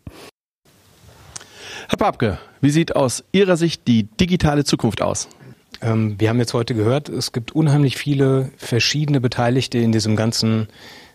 Herr 1.88 1.98
Papke, 1.98 2.38
wie 2.61 2.70
sieht 2.70 2.96
aus 2.96 3.22
Ihrer 3.33 3.57
Sicht 3.57 3.87
die 3.87 4.05
digitale 4.05 4.64
Zukunft 4.64 5.03
aus? 5.03 5.29
Ähm, 5.83 6.16
wir 6.18 6.29
haben 6.29 6.38
jetzt 6.38 6.53
heute 6.53 6.74
gehört, 6.74 7.09
es 7.09 7.31
gibt 7.31 7.53
unheimlich 7.53 7.96
viele 7.96 8.50
verschiedene 8.57 9.20
Beteiligte 9.20 9.79
in 9.79 9.92
diesem 9.92 10.16
ganzen 10.16 10.66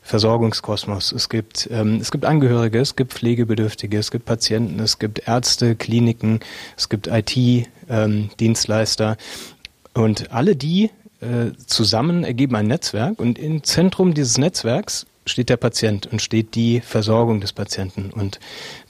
Versorgungskosmos. 0.01 1.11
Es 1.11 1.27
gibt, 1.27 1.67
ähm, 1.71 1.97
es 1.99 2.11
gibt 2.11 2.23
Angehörige, 2.23 2.79
es 2.79 2.95
gibt 2.95 3.13
Pflegebedürftige, 3.13 3.97
es 3.97 4.11
gibt 4.11 4.25
Patienten, 4.25 4.79
es 4.79 4.97
gibt 4.97 5.27
Ärzte, 5.27 5.75
Kliniken, 5.75 6.39
es 6.77 6.87
gibt 6.87 7.07
IT-Dienstleister. 7.07 9.09
Ähm, 9.09 10.03
und 10.03 10.31
alle 10.31 10.55
die 10.55 10.89
äh, 11.21 11.51
zusammen 11.65 12.23
ergeben 12.23 12.55
ein 12.55 12.67
Netzwerk 12.67 13.19
und 13.19 13.39
im 13.39 13.63
Zentrum 13.63 14.13
dieses 14.13 14.37
Netzwerks 14.37 15.05
steht 15.25 15.49
der 15.49 15.57
Patient 15.57 16.07
und 16.07 16.21
steht 16.21 16.55
die 16.55 16.81
Versorgung 16.81 17.41
des 17.41 17.53
Patienten. 17.53 18.11
Und 18.11 18.39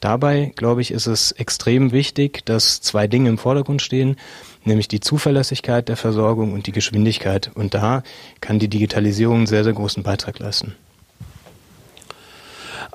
dabei, 0.01 0.51
glaube 0.55 0.81
ich, 0.81 0.91
ist 0.91 1.07
es 1.07 1.31
extrem 1.31 1.91
wichtig, 1.91 2.45
dass 2.45 2.81
zwei 2.81 3.07
Dinge 3.07 3.29
im 3.29 3.37
Vordergrund 3.37 3.81
stehen, 3.81 4.17
nämlich 4.63 4.87
die 4.87 4.99
Zuverlässigkeit 4.99 5.87
der 5.87 5.97
Versorgung 5.97 6.53
und 6.53 6.67
die 6.67 6.71
Geschwindigkeit. 6.71 7.51
Und 7.55 7.73
da 7.73 8.03
kann 8.41 8.59
die 8.59 8.67
Digitalisierung 8.67 9.37
einen 9.37 9.47
sehr, 9.47 9.63
sehr 9.63 9.73
großen 9.73 10.03
Beitrag 10.03 10.39
leisten. 10.39 10.75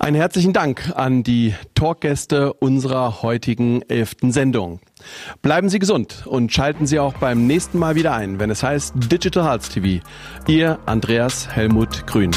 Einen 0.00 0.16
herzlichen 0.16 0.54
Dank 0.54 0.94
an 0.96 1.22
die 1.24 1.54
Talkgäste 1.74 2.54
unserer 2.54 3.20
heutigen 3.20 3.82
elften 3.82 4.32
Sendung. 4.32 4.80
Bleiben 5.42 5.68
Sie 5.68 5.78
gesund 5.78 6.26
und 6.26 6.50
schalten 6.54 6.86
Sie 6.86 6.98
auch 6.98 7.12
beim 7.12 7.46
nächsten 7.46 7.78
Mal 7.78 7.96
wieder 7.96 8.14
ein, 8.14 8.38
wenn 8.38 8.48
es 8.48 8.62
heißt 8.62 8.94
Digital 9.12 9.44
Health 9.44 9.70
TV. 9.70 10.02
Ihr 10.48 10.78
Andreas 10.86 11.54
Helmut 11.54 12.06
Grün. 12.06 12.30